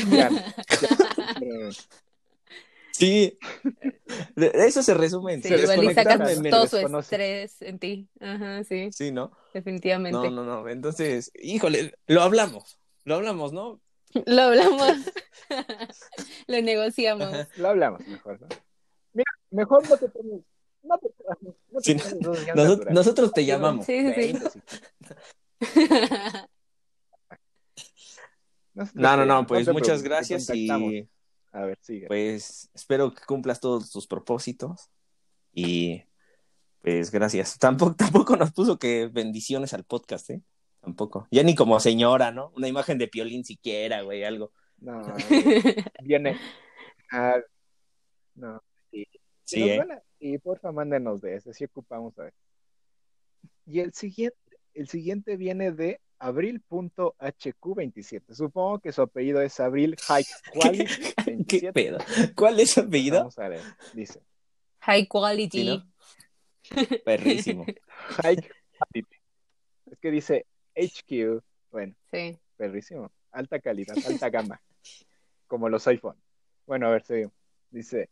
[1.41, 1.69] eh,
[3.05, 3.37] Sí.
[4.35, 7.61] De- Eso se resume en Sí, Se igual y desconectaron, sacas me todo su estrés
[7.61, 8.07] en ti.
[8.19, 9.31] Ajá, sí, Sí, ¿no?
[9.53, 10.17] definitivamente.
[10.17, 10.69] No, no, no.
[10.69, 12.77] Entonces, híjole, lo hablamos.
[13.03, 13.81] Lo hablamos, ¿no?
[14.25, 14.97] Lo hablamos.
[16.47, 17.27] Lo negociamos.
[17.33, 17.47] Ajá.
[17.57, 18.47] lo hablamos mejor, ¿no?
[19.13, 20.41] Mira, mejor no te tomes.
[20.83, 21.07] No te,
[21.71, 22.93] no te Sí, tomes dos días Noso- naturales.
[22.93, 23.85] nosotros te llamamos.
[23.85, 24.13] Sí, sí, sí.
[24.33, 24.59] 20, sí.
[28.73, 30.67] Nosotros No, no, no, pues muchas gracias y
[31.51, 32.07] A ver, sigue.
[32.07, 34.89] pues espero que cumplas todos tus propósitos
[35.53, 36.03] y
[36.81, 37.57] pues gracias.
[37.59, 40.41] Tampoco, tampoco nos puso que bendiciones al podcast, ¿eh?
[40.79, 41.27] Tampoco.
[41.29, 42.51] Ya ni como señora, ¿no?
[42.55, 44.51] Una imagen de piolín siquiera, güey, algo.
[44.79, 45.01] No,
[46.03, 46.37] viene.
[47.11, 47.35] Ah,
[48.35, 48.63] no.
[49.43, 49.79] Sí, Nos ¿eh?
[49.81, 52.33] a- Y porfa, mándenos de ese, si ocupamos a ver.
[53.67, 54.37] Y el siguiente,
[54.73, 58.33] el siguiente viene de abril.hq27.
[58.33, 60.85] Supongo que su apellido es Abril High Quality
[61.17, 61.73] ¿Qué 27.
[61.73, 61.97] pedo?
[62.35, 63.19] ¿Cuál es su apellido?
[63.19, 63.61] Vamos a ver,
[63.93, 64.21] dice.
[64.81, 65.59] High quality.
[65.59, 65.91] Sí, ¿no?
[67.05, 67.65] Perrísimo.
[68.23, 68.37] High
[68.77, 69.15] Quality.
[69.91, 70.45] Es que dice
[70.75, 71.41] HQ.
[71.71, 72.37] Bueno, Sí.
[72.57, 73.11] perrísimo.
[73.31, 74.61] Alta calidad, alta gama.
[75.47, 76.17] Como los iPhone.
[76.65, 77.33] Bueno, a ver, seguimos.
[77.69, 78.09] Dice,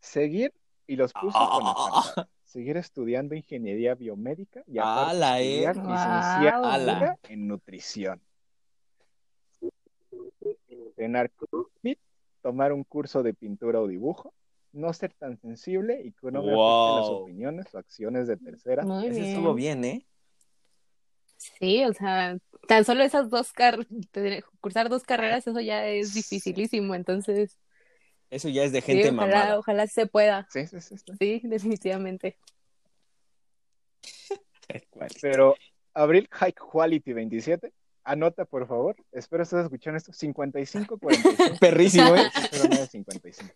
[0.00, 0.52] seguir,
[0.86, 2.28] y los puso con apartado.
[2.56, 5.64] Seguir estudiando ingeniería biomédica y aparte ¡Hala, eh!
[5.66, 5.92] estudiar Guau.
[5.92, 8.22] licenciatura en nutrición.
[10.66, 11.98] Entrenar CrossFit,
[12.40, 14.32] tomar un curso de pintura o dibujo,
[14.72, 17.24] no ser tan sensible y que no me afecten las Wow.
[17.24, 18.86] opiniones o acciones de terceras.
[18.86, 19.24] Muy Ese bien.
[19.26, 20.06] estuvo bien, ¿eh?
[21.36, 23.86] Sí, o sea, tan solo esas dos carreras,
[24.62, 26.94] cursar dos carreras, eso ya es dificilísimo.
[26.94, 27.58] Entonces,
[28.30, 29.58] Eso ya es de sí, gente ojalá, mamada.
[29.58, 30.46] ojalá se pueda.
[30.50, 31.12] Sí, sí, sí, sí.
[31.18, 32.36] Sí, definitivamente.
[35.22, 35.54] Pero
[35.94, 37.72] Abril High Quality 27,
[38.04, 38.96] anota por favor.
[39.12, 40.12] Espero estés escuchando esto.
[40.12, 42.30] 55 45 Perrísimo, ¿eh?
[42.52, 43.54] 0955.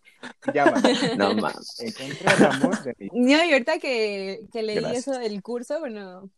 [0.53, 1.15] Llámame.
[1.17, 1.79] No mames.
[1.79, 5.07] Encontré el amor de No, y ahorita que, que leí Gracias.
[5.07, 6.29] eso del curso, bueno,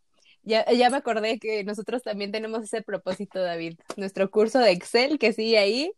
[0.42, 3.80] ya, ya me acordé que nosotros también tenemos ese propósito, David.
[3.96, 5.94] Nuestro curso de Excel, que sigue ahí.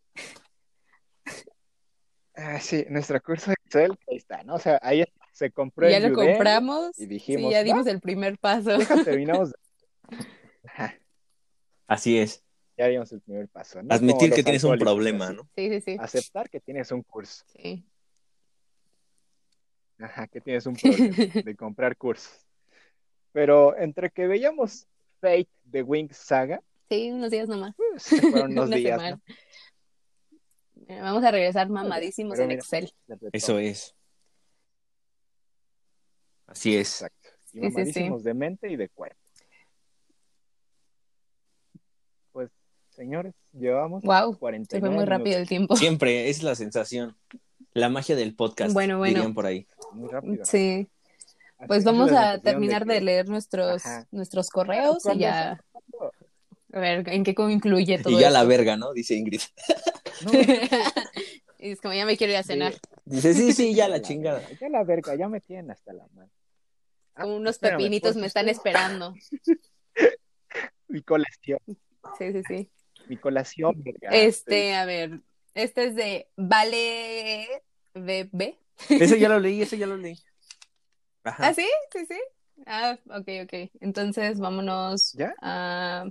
[2.38, 4.56] Ah, sí, nuestro curso de Excel, ahí está, ¿no?
[4.56, 7.00] O sea, ahí se compró ya lo Udemy compramos.
[7.00, 8.78] y dijimos, sí, ya dimos "Va, el primer paso.
[8.78, 9.54] deja, terminamos.
[10.66, 10.96] Ajá,
[11.88, 12.44] Así es.
[12.78, 13.82] ya dimos el primer paso.
[13.82, 13.94] ¿no?
[13.94, 15.32] Admitir que tienes un problema.
[15.32, 15.48] ¿no?
[15.56, 15.98] Sí, sí, sí.
[16.00, 17.46] Aceptar que tienes un curso.
[17.58, 17.86] sí.
[19.98, 22.46] Ajá, que tienes un problema de comprar cursos.
[23.32, 24.88] Pero entre que veíamos
[25.22, 27.74] Fate de Wings Saga, Sí, unos días nomás.
[27.76, 29.22] pues, se fueron unos Una días, semana.
[29.28, 29.36] ¿no?
[30.88, 32.60] Eh, Vamos a regresar mamadísimos en mira.
[32.60, 32.92] Excel.
[33.32, 33.96] Eso es.
[36.48, 37.02] Así es.
[37.02, 37.30] Exacto.
[37.54, 37.72] Y Sí, sí, sí.
[37.72, 39.18] mamadísimos de mente y de cuerpo.
[42.32, 42.50] Pues,
[42.90, 45.76] señores, llevamos Wow, se 49 fue muy rápido el tiempo.
[45.76, 47.16] Siempre es la sensación.
[47.74, 48.74] La magia del podcast.
[48.74, 49.16] Bueno, bueno.
[49.16, 49.68] Dirían por ahí.
[49.94, 50.46] Muy rápido.
[50.46, 50.88] Sí,
[51.58, 54.08] Así pues es vamos a terminar de, que- leer nuestros, Ajá.
[54.12, 55.75] nuestros correos y ya se-
[56.76, 58.94] a ver en qué concluye todo Y ya la verga, ¿no?
[58.94, 59.42] Dice Ingrid.
[60.24, 60.40] No, y
[61.72, 62.74] es como ya me quiero ir a cenar.
[63.04, 64.42] Dice, sí, sí, ya la chingada.
[64.62, 66.32] Ya la verga, ya me tienen hasta la mano.
[67.16, 69.14] Ah, Como unos espérame, pepinitos pues, me están esperando.
[70.88, 71.60] Mi colación,
[72.18, 72.72] Sí, sí, sí.
[73.10, 74.10] mi colación, verga.
[74.12, 75.20] Este, a ver,
[75.54, 77.64] este es de Vale
[77.94, 78.56] BB.
[78.90, 80.18] Ese ya lo leí, ese ya lo leí.
[81.26, 81.48] Ajá.
[81.48, 81.68] ¿Ah, sí?
[81.92, 82.20] Sí, sí.
[82.66, 83.72] Ah, ok, ok.
[83.82, 85.34] Entonces, vámonos ¿Ya?
[85.42, 86.06] a...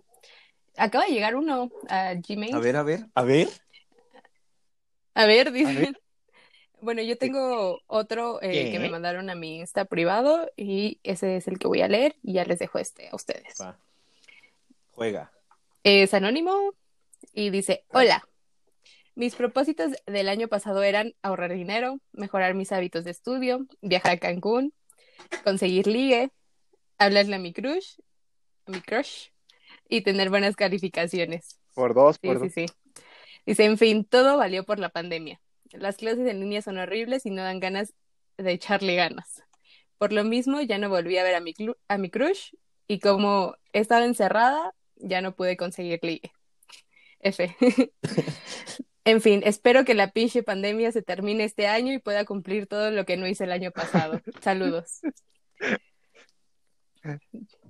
[0.77, 2.55] Acaba de llegar uno a Gmail.
[2.55, 3.49] A ver, a ver, a ver.
[5.15, 5.75] A ver, A dice.
[5.75, 6.01] ver.
[6.81, 11.49] Bueno, yo tengo otro eh, que me mandaron a mi Insta privado y ese es
[11.49, 13.59] el que voy a leer y ya les dejo este a ustedes.
[13.59, 13.79] Va.
[14.91, 15.33] Juega.
[15.83, 16.75] Es anónimo
[17.33, 18.29] y dice, hola,
[19.15, 24.19] mis propósitos del año pasado eran ahorrar dinero, mejorar mis hábitos de estudio, viajar a
[24.19, 24.75] Cancún,
[25.43, 26.33] conseguir ligue,
[26.99, 27.97] hablarle a mi crush,
[28.67, 29.29] a mi crush
[29.89, 31.61] y tener buenas calificaciones.
[31.75, 32.53] Por dos, Sí, por sí, dos.
[32.53, 32.67] sí.
[33.47, 35.41] Dice, en fin, todo valió por la pandemia.
[35.73, 37.95] Las clases en línea son horribles y no dan ganas
[38.39, 39.43] de echarle ganas.
[39.99, 41.55] Por lo mismo, ya no volví a ver a mi,
[41.89, 42.55] a mi crush
[42.87, 46.33] y como estaba encerrada, ya no pude conseguir ligue.
[47.21, 47.57] F.
[49.07, 52.91] En fin, espero que la pinche pandemia se termine este año y pueda cumplir todo
[52.91, 54.21] lo que no hice el año pasado.
[54.41, 55.01] Saludos.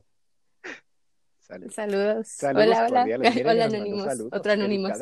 [1.55, 1.71] Sale.
[1.71, 2.29] Saludos.
[2.29, 3.05] Saludos hola, hola.
[3.05, 4.05] Miren, Hola, anónimos.
[4.05, 4.93] saludos, Otro anónimos.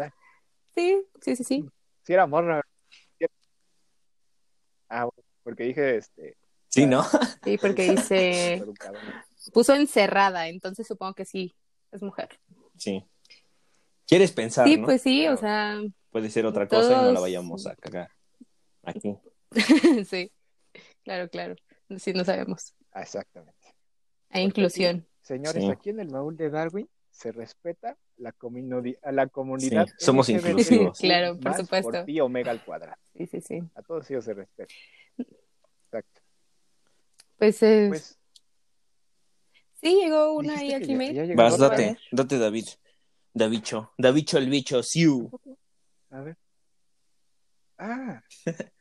[0.74, 1.64] Sí, sí, sí, sí.
[2.02, 2.62] Sí, era morra.
[4.88, 6.36] Ah, bueno, porque dije, este,
[6.68, 7.02] Sí, ¿no?
[7.44, 8.62] Sí, porque dice,
[9.54, 11.54] puso encerrada, entonces supongo que sí,
[11.90, 12.28] es mujer.
[12.76, 13.02] Sí.
[14.06, 14.84] ¿Quieres pensar, Sí, no?
[14.86, 15.80] pues sí, o sea,
[16.10, 18.10] Puede ser otra cosa y no la vayamos a cagar.
[18.82, 19.16] Aquí.
[20.06, 20.30] sí,
[21.04, 21.56] claro, claro,
[21.96, 22.74] sí, no sabemos.
[22.92, 23.74] Ah, exactamente.
[24.28, 25.06] Hay inclusión.
[25.32, 25.70] Señores, Sí.
[25.70, 29.86] aquí en el Maúl de Darwin se respeta la comunidad, a la comunidad.
[29.86, 30.98] Sí, somos LGBT+, inclusivos.
[31.00, 31.90] Claro, por más supuesto.
[31.90, 32.96] Por pi omega al cuadrado.
[33.16, 33.62] Sí, sí, sí.
[33.74, 34.74] A todos ellos se respeta.
[35.86, 36.20] Exacto.
[37.38, 38.18] Pues, eh, Pues,
[39.80, 41.34] sí, llegó una ahí al Gmail.
[41.34, 42.66] Vas, date, date, David.
[43.34, 43.92] Davicho.
[43.96, 45.30] Davicho el bicho, siu.
[46.10, 46.36] A ver.
[47.78, 48.22] Ah,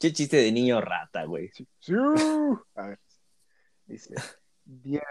[0.00, 1.50] Qué chiste de niño rata, güey.
[1.54, 1.66] sí.
[2.74, 2.98] A ver.
[3.86, 4.14] Dice.
[4.64, 5.02] "Dia-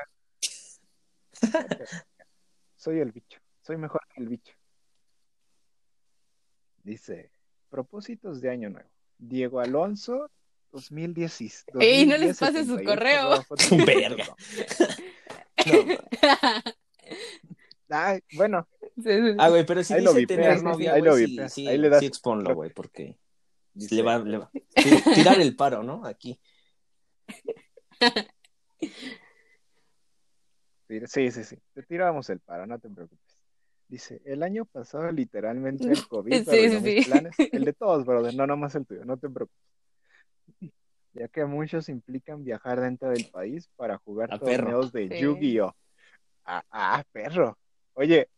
[2.76, 3.40] Soy el bicho.
[3.62, 4.54] Soy mejor que el bicho.
[6.84, 7.32] Dice.
[7.70, 8.90] Propósitos de año nuevo.
[9.18, 10.32] Diego Alonso
[10.72, 11.66] 2010.
[11.80, 13.46] Ey, no les pases su correo.
[13.86, 14.26] Verga.
[17.90, 18.68] No, Ay, bueno,
[19.40, 21.78] ah, güey, pero si Ahí lo dice tener novia, ahí lo güey, sí, sí, ahí
[21.80, 23.18] le das- sí exponlo, güey, porque
[23.74, 24.52] dice, le va, le va.
[25.16, 26.06] tirar el paro, ¿no?
[26.06, 26.40] Aquí.
[31.08, 31.58] Sí, sí, sí.
[31.74, 33.38] Te tiramos el paro, no te preocupes.
[33.88, 37.36] Dice, el año pasado literalmente el COVID Sí, sí, mis planes.
[37.52, 39.64] El de todos, brother, no nomás el tuyo, no te preocupes.
[41.14, 44.64] Ya que muchos implican viajar dentro del país para jugar A perro.
[44.64, 45.18] torneos de Sí.
[45.20, 45.74] Yu-Gi-Oh!
[46.46, 47.58] Ah, ah, perro.
[47.94, 48.30] Oye,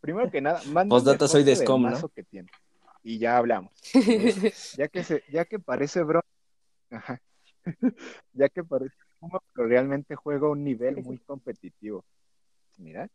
[0.00, 2.08] primero que nada, mándame Postdata, soy de Scom, ¿no?
[2.10, 2.50] que tiene.
[3.02, 3.72] Y ya hablamos.
[4.76, 6.20] Ya que se, ya que parece bro,
[6.90, 7.20] Ajá.
[8.34, 8.94] ya que parece
[9.54, 12.04] pero realmente juega a un nivel muy competitivo.
[12.76, 13.08] Mira,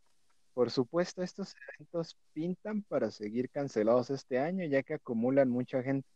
[0.54, 6.08] por supuesto, estos eventos pintan para seguir cancelados este año, ya que acumulan mucha gente.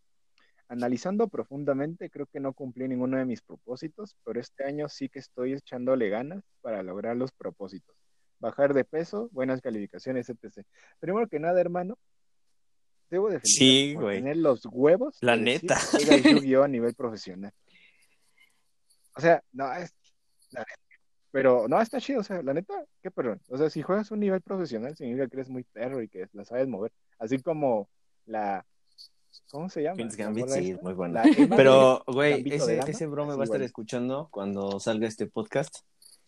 [0.69, 5.19] Analizando profundamente, creo que no cumplí ninguno de mis propósitos, pero este año sí que
[5.19, 7.95] estoy echándole ganas para lograr los propósitos.
[8.39, 10.65] Bajar de peso, buenas calificaciones, etc.
[10.99, 11.97] Primero que nada, hermano,
[13.09, 15.79] debo defender Sí, por tener los huevos La de decir neta.
[16.39, 17.51] Yu-Gi-Oh a nivel profesional.
[19.15, 19.93] O sea, no, es
[20.51, 20.81] la neta.
[21.31, 23.39] Pero no, está chido, o sea, la neta, qué perdón.
[23.49, 26.43] O sea, si juegas un nivel profesional, significa que eres muy perro y que la
[26.45, 26.91] sabes mover.
[27.19, 27.87] Así como
[28.25, 28.65] la.
[29.51, 29.97] ¿Cómo se llama?
[29.97, 30.81] Queen's Gambit, sí, esta.
[30.81, 35.27] muy Emma Pero, güey, ese, ese bro me va a estar escuchando cuando salga este
[35.27, 35.75] podcast.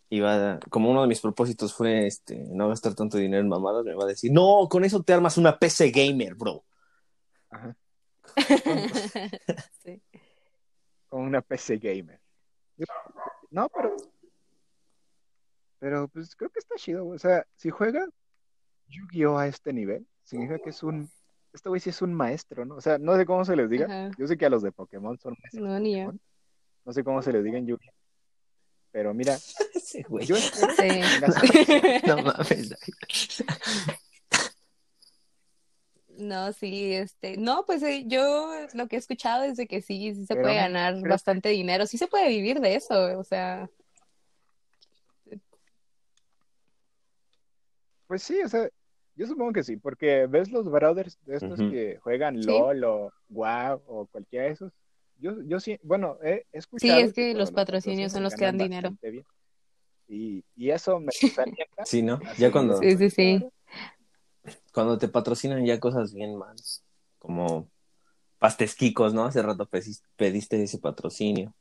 [0.10, 3.48] Y va, a- como uno de mis propósitos fue este, no gastar tanto dinero en
[3.50, 6.64] mamadas, me va a decir, no, con eso te armas una PC gamer, bro.
[7.50, 7.76] Ajá,
[9.84, 10.02] Sí.
[11.10, 12.21] con una PC gamer.
[13.50, 13.96] No, pero.
[15.80, 17.16] Pero pues creo que está chido, güey.
[17.16, 18.06] O sea, si juega
[18.88, 21.10] Yu-Gi-Oh a este nivel, significa que es un.
[21.54, 22.76] Este güey sí es un maestro, ¿no?
[22.76, 23.86] O sea, no sé cómo se les diga.
[23.86, 24.12] Ajá.
[24.18, 25.64] Yo sé que a los de Pokémon son maestros.
[25.64, 26.14] No, ni yo.
[26.86, 27.94] No sé cómo se les diga en Yu-Gi-Oh.
[28.92, 29.36] Pero mira,
[29.74, 30.26] Ese güey.
[30.26, 32.02] yo espero Sí.
[32.08, 32.76] No mames.
[36.22, 40.14] No, sí, este, no, pues eh, yo lo que he escuchado es de que sí,
[40.14, 43.70] sí se Pero puede ganar bastante dinero, sí se puede vivir de eso, o sea,
[48.08, 48.70] Pues sí, o sea,
[49.16, 52.48] Yo supongo que sí, porque ves los brothers de estos que juegan Sí.
[52.48, 54.74] LOL o WoW o cualquiera de esos.
[55.18, 58.46] Yo, yo sí, bueno, he, he Sí, escuchado es que los patrocinios son los que
[58.46, 58.96] dan dinero.
[59.02, 59.26] bien.
[60.08, 61.86] Y, y eso me desalienta.
[61.86, 62.20] Sí, ¿no?
[62.38, 63.46] Ya cuando, Sí, sí, sí.
[64.74, 66.56] Cuando te patrocinan ya cosas bien mal,
[67.20, 67.70] como
[68.40, 69.26] pastesquicos, ¿no?
[69.26, 71.54] Hace rato pedis- pediste ese patrocinio.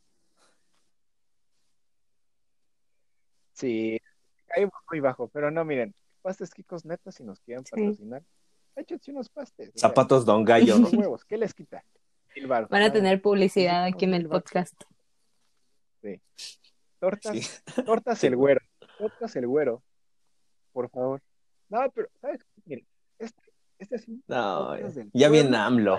[3.52, 3.98] Sí,
[4.46, 7.72] caímos muy bajo, pero no, miren, pastes Kikos netas si nos quieren Sí.
[7.72, 8.22] patrocinar,
[8.76, 9.72] échense unos pastes.
[9.76, 10.82] Zapatos Don Gallo, ¿no?
[10.82, 11.84] los huevos, ¿qué les quita?
[12.46, 14.74] Van a tener publicidad Sí, aquí en el podcast.
[17.00, 17.82] Tortas, Sí.
[17.84, 18.61] tortas el güero,
[18.98, 19.82] tortas el güero,
[20.72, 21.22] por favor.
[21.68, 22.42] No, pero, ¿sabes?
[22.44, 22.62] qué?
[22.66, 22.86] Miren,
[23.20, 23.42] este,
[23.78, 25.98] este es un No, ya pueblo viene AMLO.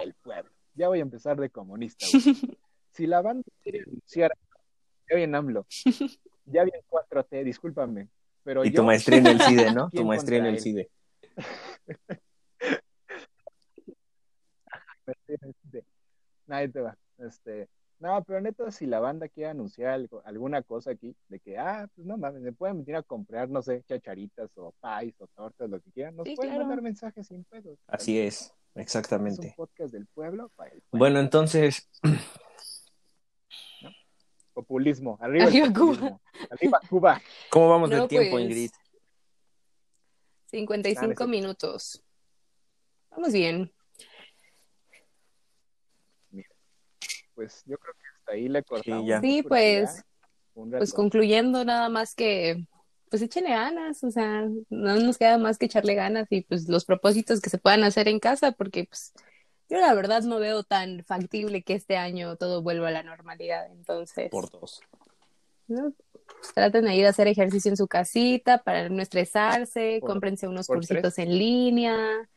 [0.76, 2.22] Ya voy a empezar de comunista, güey.
[2.92, 4.34] Si la banda quiere anunciar,
[5.10, 5.66] ya viene AMLO,
[6.46, 8.10] ya viene 4T, discúlpame,
[8.44, 9.90] pero Y yo tu maestría en el CIDE, ¿no?
[9.90, 10.62] ¿Quién Tu maestría en el él?
[10.62, 10.90] CIDE.
[16.48, 16.98] Nadie te va.
[17.18, 17.70] Este,
[18.02, 21.88] no, pero neta, si la banda quiere anunciar algo, alguna cosa aquí, de que, ah,
[21.96, 25.70] pues no mames, me pueden venir a comprar, no sé, chacharitas o pies o tortas,
[25.70, 26.66] lo que quieran, nos Sí, pueden claro.
[26.66, 27.78] mandar mensajes sin pedos.
[27.88, 29.54] Así es, Es un exactamente.
[29.56, 31.00] podcast del pueblo para el pueblo.
[31.00, 31.88] Bueno, entonces,
[34.54, 36.20] Populismo, arriba, el Arriba Cuba.
[36.50, 37.22] Arriba Cuba.
[37.50, 38.72] ¿cómo vamos de No, tiempo, pues, Ingrid?
[40.48, 42.04] 55 Ah, minutos.
[43.12, 43.72] Vamos bien.
[47.36, 49.08] Pues yo creo que hasta ahí le cortamos.
[49.08, 49.22] ya.
[49.22, 50.04] Sí, pues,
[50.54, 52.66] pues concluyendo nada más que,
[53.10, 56.86] pues échenle ganas, o sea, no nos queda más que echarle ganas y pues los
[56.86, 59.14] propósitos que se puedan hacer en casa, porque pues
[59.70, 63.72] yo la verdad no veo tan factible que este año todo vuelva a la normalidad,
[63.72, 64.82] entonces, Por dos.
[65.68, 65.94] ¿no?
[66.40, 70.48] Pues, traten de ir a hacer ejercicio en su casita para no estresarse, Por- cómprense
[70.48, 72.30] unos cursitos en línea,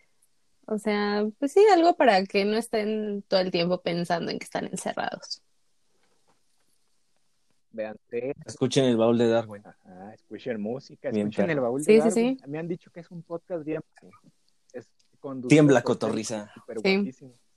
[0.66, 4.44] o sea, pues sí, algo para que no estén todo el tiempo pensando en que
[4.44, 5.42] están encerrados.
[7.70, 7.96] Vean
[8.46, 9.62] Escuchen el baúl de Darwin.
[9.66, 12.38] ajá, escuchen música, Bien escuchen el baúl de Sí, sí, Darwin.
[12.38, 12.44] sí.
[12.50, 13.80] Me han dicho que es un podcast bien.
[14.72, 14.88] Es
[15.18, 16.50] conducido Tiembla, cotorriza.
[16.54, 17.12] súper Sí.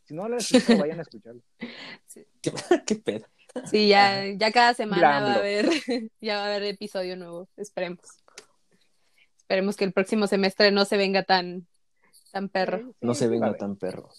[0.05, 1.41] Si no lo escuchado, vayan a escucharlo.
[2.85, 3.25] ¿Qué pedo?
[3.69, 5.67] Sí, ya, ya cada semana va a haber,
[6.21, 7.99] ya va a haber episodio nuevo, esperemos.
[9.37, 11.67] Esperemos que el próximo semestre no se venga tan,
[12.37, 12.77] tan perro.
[12.77, 14.09] Sí, No se venga tan perro.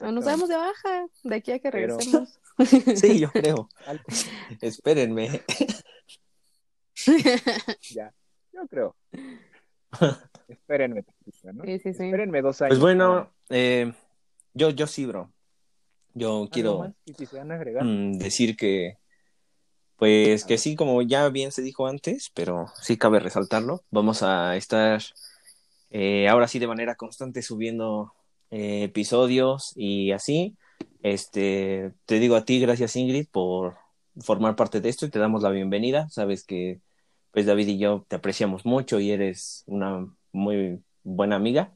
[0.00, 2.38] O nos damos de baja de aquí a que Pero- regresemos.
[3.00, 3.68] Sí, yo creo.
[4.60, 5.42] Espérenme.
[7.94, 8.12] Ya,
[8.52, 8.94] yo creo.
[10.48, 11.04] Espérenme,
[11.54, 11.64] ¿no?
[11.64, 12.04] Sí, sí, sí.
[12.04, 12.72] Espérenme dos años.
[12.72, 13.92] Pues bueno, eh,
[14.52, 15.32] yo, yo sí, bro.
[16.12, 16.92] Yo ¿Algo quiero
[17.80, 18.98] mm, decir que,
[19.96, 23.82] pues que sí, como ya bien se dijo antes, pero sí cabe resaltarlo.
[23.90, 25.00] Vamos a estar
[25.90, 28.12] eh, ahora sí de manera constante subiendo
[28.50, 30.56] eh, episodios y así.
[31.02, 33.76] Este, te digo a ti, gracias Ingrid por
[34.20, 36.08] formar parte de esto y te damos la bienvenida.
[36.10, 36.80] Sabes que
[37.32, 41.72] pues David y yo te apreciamos mucho y eres una muy buena amiga.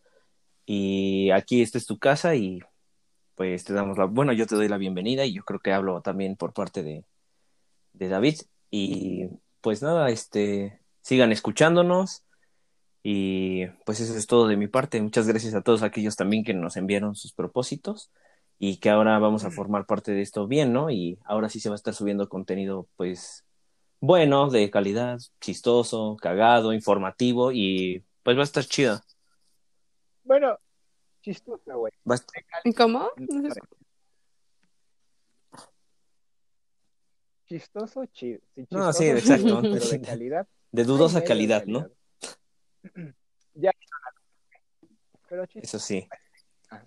[0.67, 2.61] Y aquí esta es tu casa y
[3.35, 6.01] pues te damos la, bueno, yo te doy la bienvenida y yo creo que hablo
[6.03, 7.05] también por parte de,
[7.93, 8.41] de David.
[8.71, 9.29] Y
[9.61, 12.25] pues nada, este, sigan escuchándonos
[13.07, 15.01] y pues eso es todo de mi parte.
[15.01, 18.11] Muchas gracias a todos aquellos también que nos enviaron sus propósitos
[18.59, 20.91] y que ahora vamos a formar parte de esto bien, ¿no?
[20.91, 23.45] Y ahora sí se va a estar subiendo contenido pues
[24.01, 29.01] bueno, de calidad, chistoso, cagado, informativo y pues va a estar chido.
[30.25, 30.59] Bueno,
[31.21, 31.93] chistosa, güey.
[32.11, 33.11] Va a est- ¿Cómo?
[37.47, 38.41] Chistoso, chido.
[38.55, 39.61] Sí, No, chistoso, sí, exacto.
[39.63, 40.47] Pero de calidad.
[40.73, 41.89] de dudosa calidad, ¿no?
[43.55, 43.73] ya.
[45.29, 45.77] Pero chistoso.
[45.77, 46.09] Eso sí.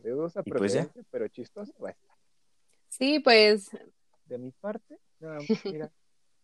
[0.04, 1.74] De dudosa Y pues pero chistoso.
[1.82, 2.16] va a estar.
[2.90, 3.70] Sí, pues
[4.26, 5.92] De mi parte, nada más, mira,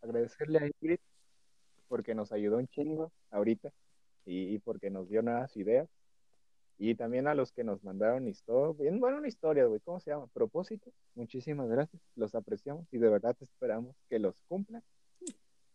[0.02, 1.00] agradecerle a Ingrid
[1.88, 3.72] porque nos ayudó un chingo ahorita
[4.26, 5.90] y, y porque nos dio nuevas ideas.
[6.80, 10.10] Y también a los que nos mandaron historias, bien, bueno, una historia, güey, ¿cómo se
[10.10, 10.28] llama?
[10.28, 10.94] Propósitos.
[11.14, 14.84] Muchísimas gracias, los apreciamos y de verdad esperamos que los cumplan.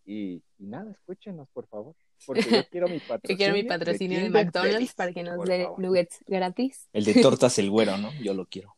[0.04, 1.94] Y, y nada, escúchenos, por favor,
[2.26, 3.20] porque yo quiero mi patrocinio.
[3.28, 6.88] yo quiero mi patrocinio de, McDonald's para que nos dé nuggets gratis.
[6.92, 8.12] El de tortas el güero, ¿no?
[8.20, 8.76] Yo lo quiero.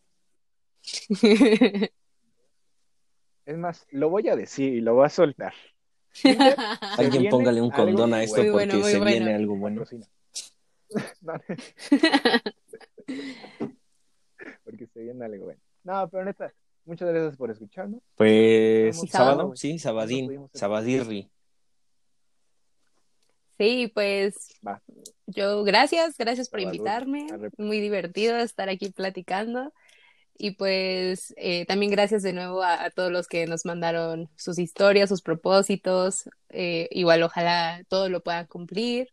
[3.47, 5.53] Es más, lo voy a decir y lo voy a soltar.
[6.99, 9.05] Alguien póngale un condón a esto porque bueno, se bueno.
[9.05, 9.85] viene algo bueno.
[14.65, 15.61] porque se viene algo bueno.
[15.83, 16.53] No, pero neta,
[16.85, 18.01] muchas gracias por escucharnos.
[18.15, 19.57] Pues sábado, sábado.
[19.57, 21.29] sí, sabadín, sabadirri.
[23.61, 24.81] Sí, pues Va.
[25.27, 27.27] yo, gracias, gracias por invitarme.
[27.31, 29.75] Arre- Muy divertido estar aquí platicando.
[30.39, 34.59] Y pues eh, también gracias de nuevo a, a todos los que nos mandaron sus
[34.59, 36.31] historias, sus propósitos.
[36.49, 39.09] Eh, igual ojalá todo lo puedan cumplir.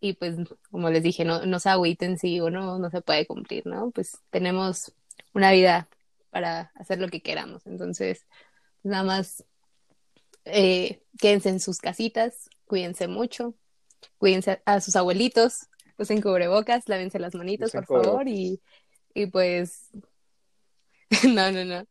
[0.00, 0.34] Y pues,
[0.72, 3.92] como les dije, no, no se agüiten si uno no se puede cumplir, ¿no?
[3.92, 4.92] Pues tenemos
[5.34, 5.88] una vida
[6.30, 7.64] para hacer lo que queramos.
[7.64, 8.26] Entonces,
[8.82, 9.44] nada más
[10.44, 13.54] eh, quédense en sus casitas, cuídense mucho,
[14.18, 18.60] cuídense a, a sus abuelitos, usen cubrebocas, lávense las manitos, Usen por favor, y,
[19.14, 19.90] y pues,
[21.28, 21.86] no, no, no.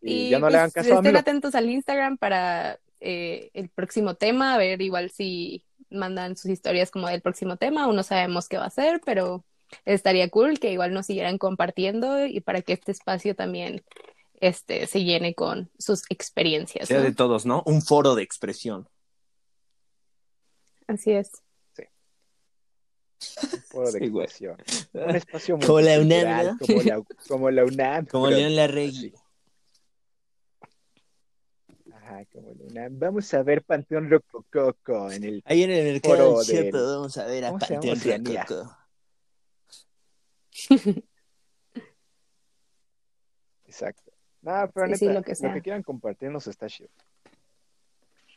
[0.00, 1.16] Y, Y ya no le pues, hagan caso a estén mí.
[1.16, 6.90] atentos al Instagram para eh, el próximo tema, a ver igual si mandan sus historias
[6.90, 9.44] como del próximo tema, aún no sabemos qué va a ser, pero
[9.84, 13.82] estaría cool que igual nos siguieran compartiendo y para que este espacio también
[14.40, 17.04] este, se llene con sus experiencias, Sea ¿no?
[17.04, 17.62] de todos, ¿no?
[17.66, 18.88] Un foro de expresión.
[20.86, 21.30] Así es.
[23.52, 24.24] Un foro de Sí, güey.
[24.26, 24.56] expresión.
[24.92, 28.06] Un espacio Como la UNAM, como la, como la UNAM.
[28.06, 29.14] Como pero- León Larregui.
[31.92, 32.98] Ajá, como la UNAM.
[32.98, 37.44] Vamos a ver Panteón Rocococo en el Ahí en el mercado del- vamos a ver
[37.46, 37.52] a.
[37.58, 37.98] Panteón.
[38.00, 38.76] Rococo.
[43.64, 44.12] Exacto.
[44.42, 45.60] No, pero Sí, neta, sí, lo lo que que, sea.
[45.60, 46.88] quieran compartirnos está chido.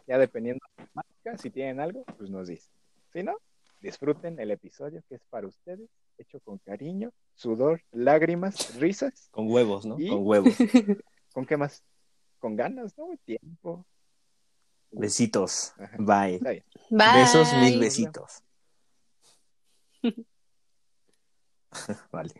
[0.07, 2.71] Ya dependiendo de la temática, si tienen algo, pues nos dicen.
[3.13, 3.37] Si no,
[3.79, 9.29] disfruten el episodio que es para ustedes, hecho con cariño, sudor, lágrimas, risas.
[9.31, 9.99] Con huevos, ¿no?
[9.99, 10.09] ¿Y?
[10.09, 10.53] Con huevos.
[11.33, 11.83] ¿Con qué más?
[12.39, 13.07] Con ganas, ¿no?
[13.25, 13.85] Tiempo.
[14.91, 15.73] Besitos.
[15.77, 15.97] Ajá.
[15.99, 16.39] Bye.
[16.39, 16.63] Bye.
[16.89, 18.43] Besos, mil besitos.
[22.11, 22.33] vale.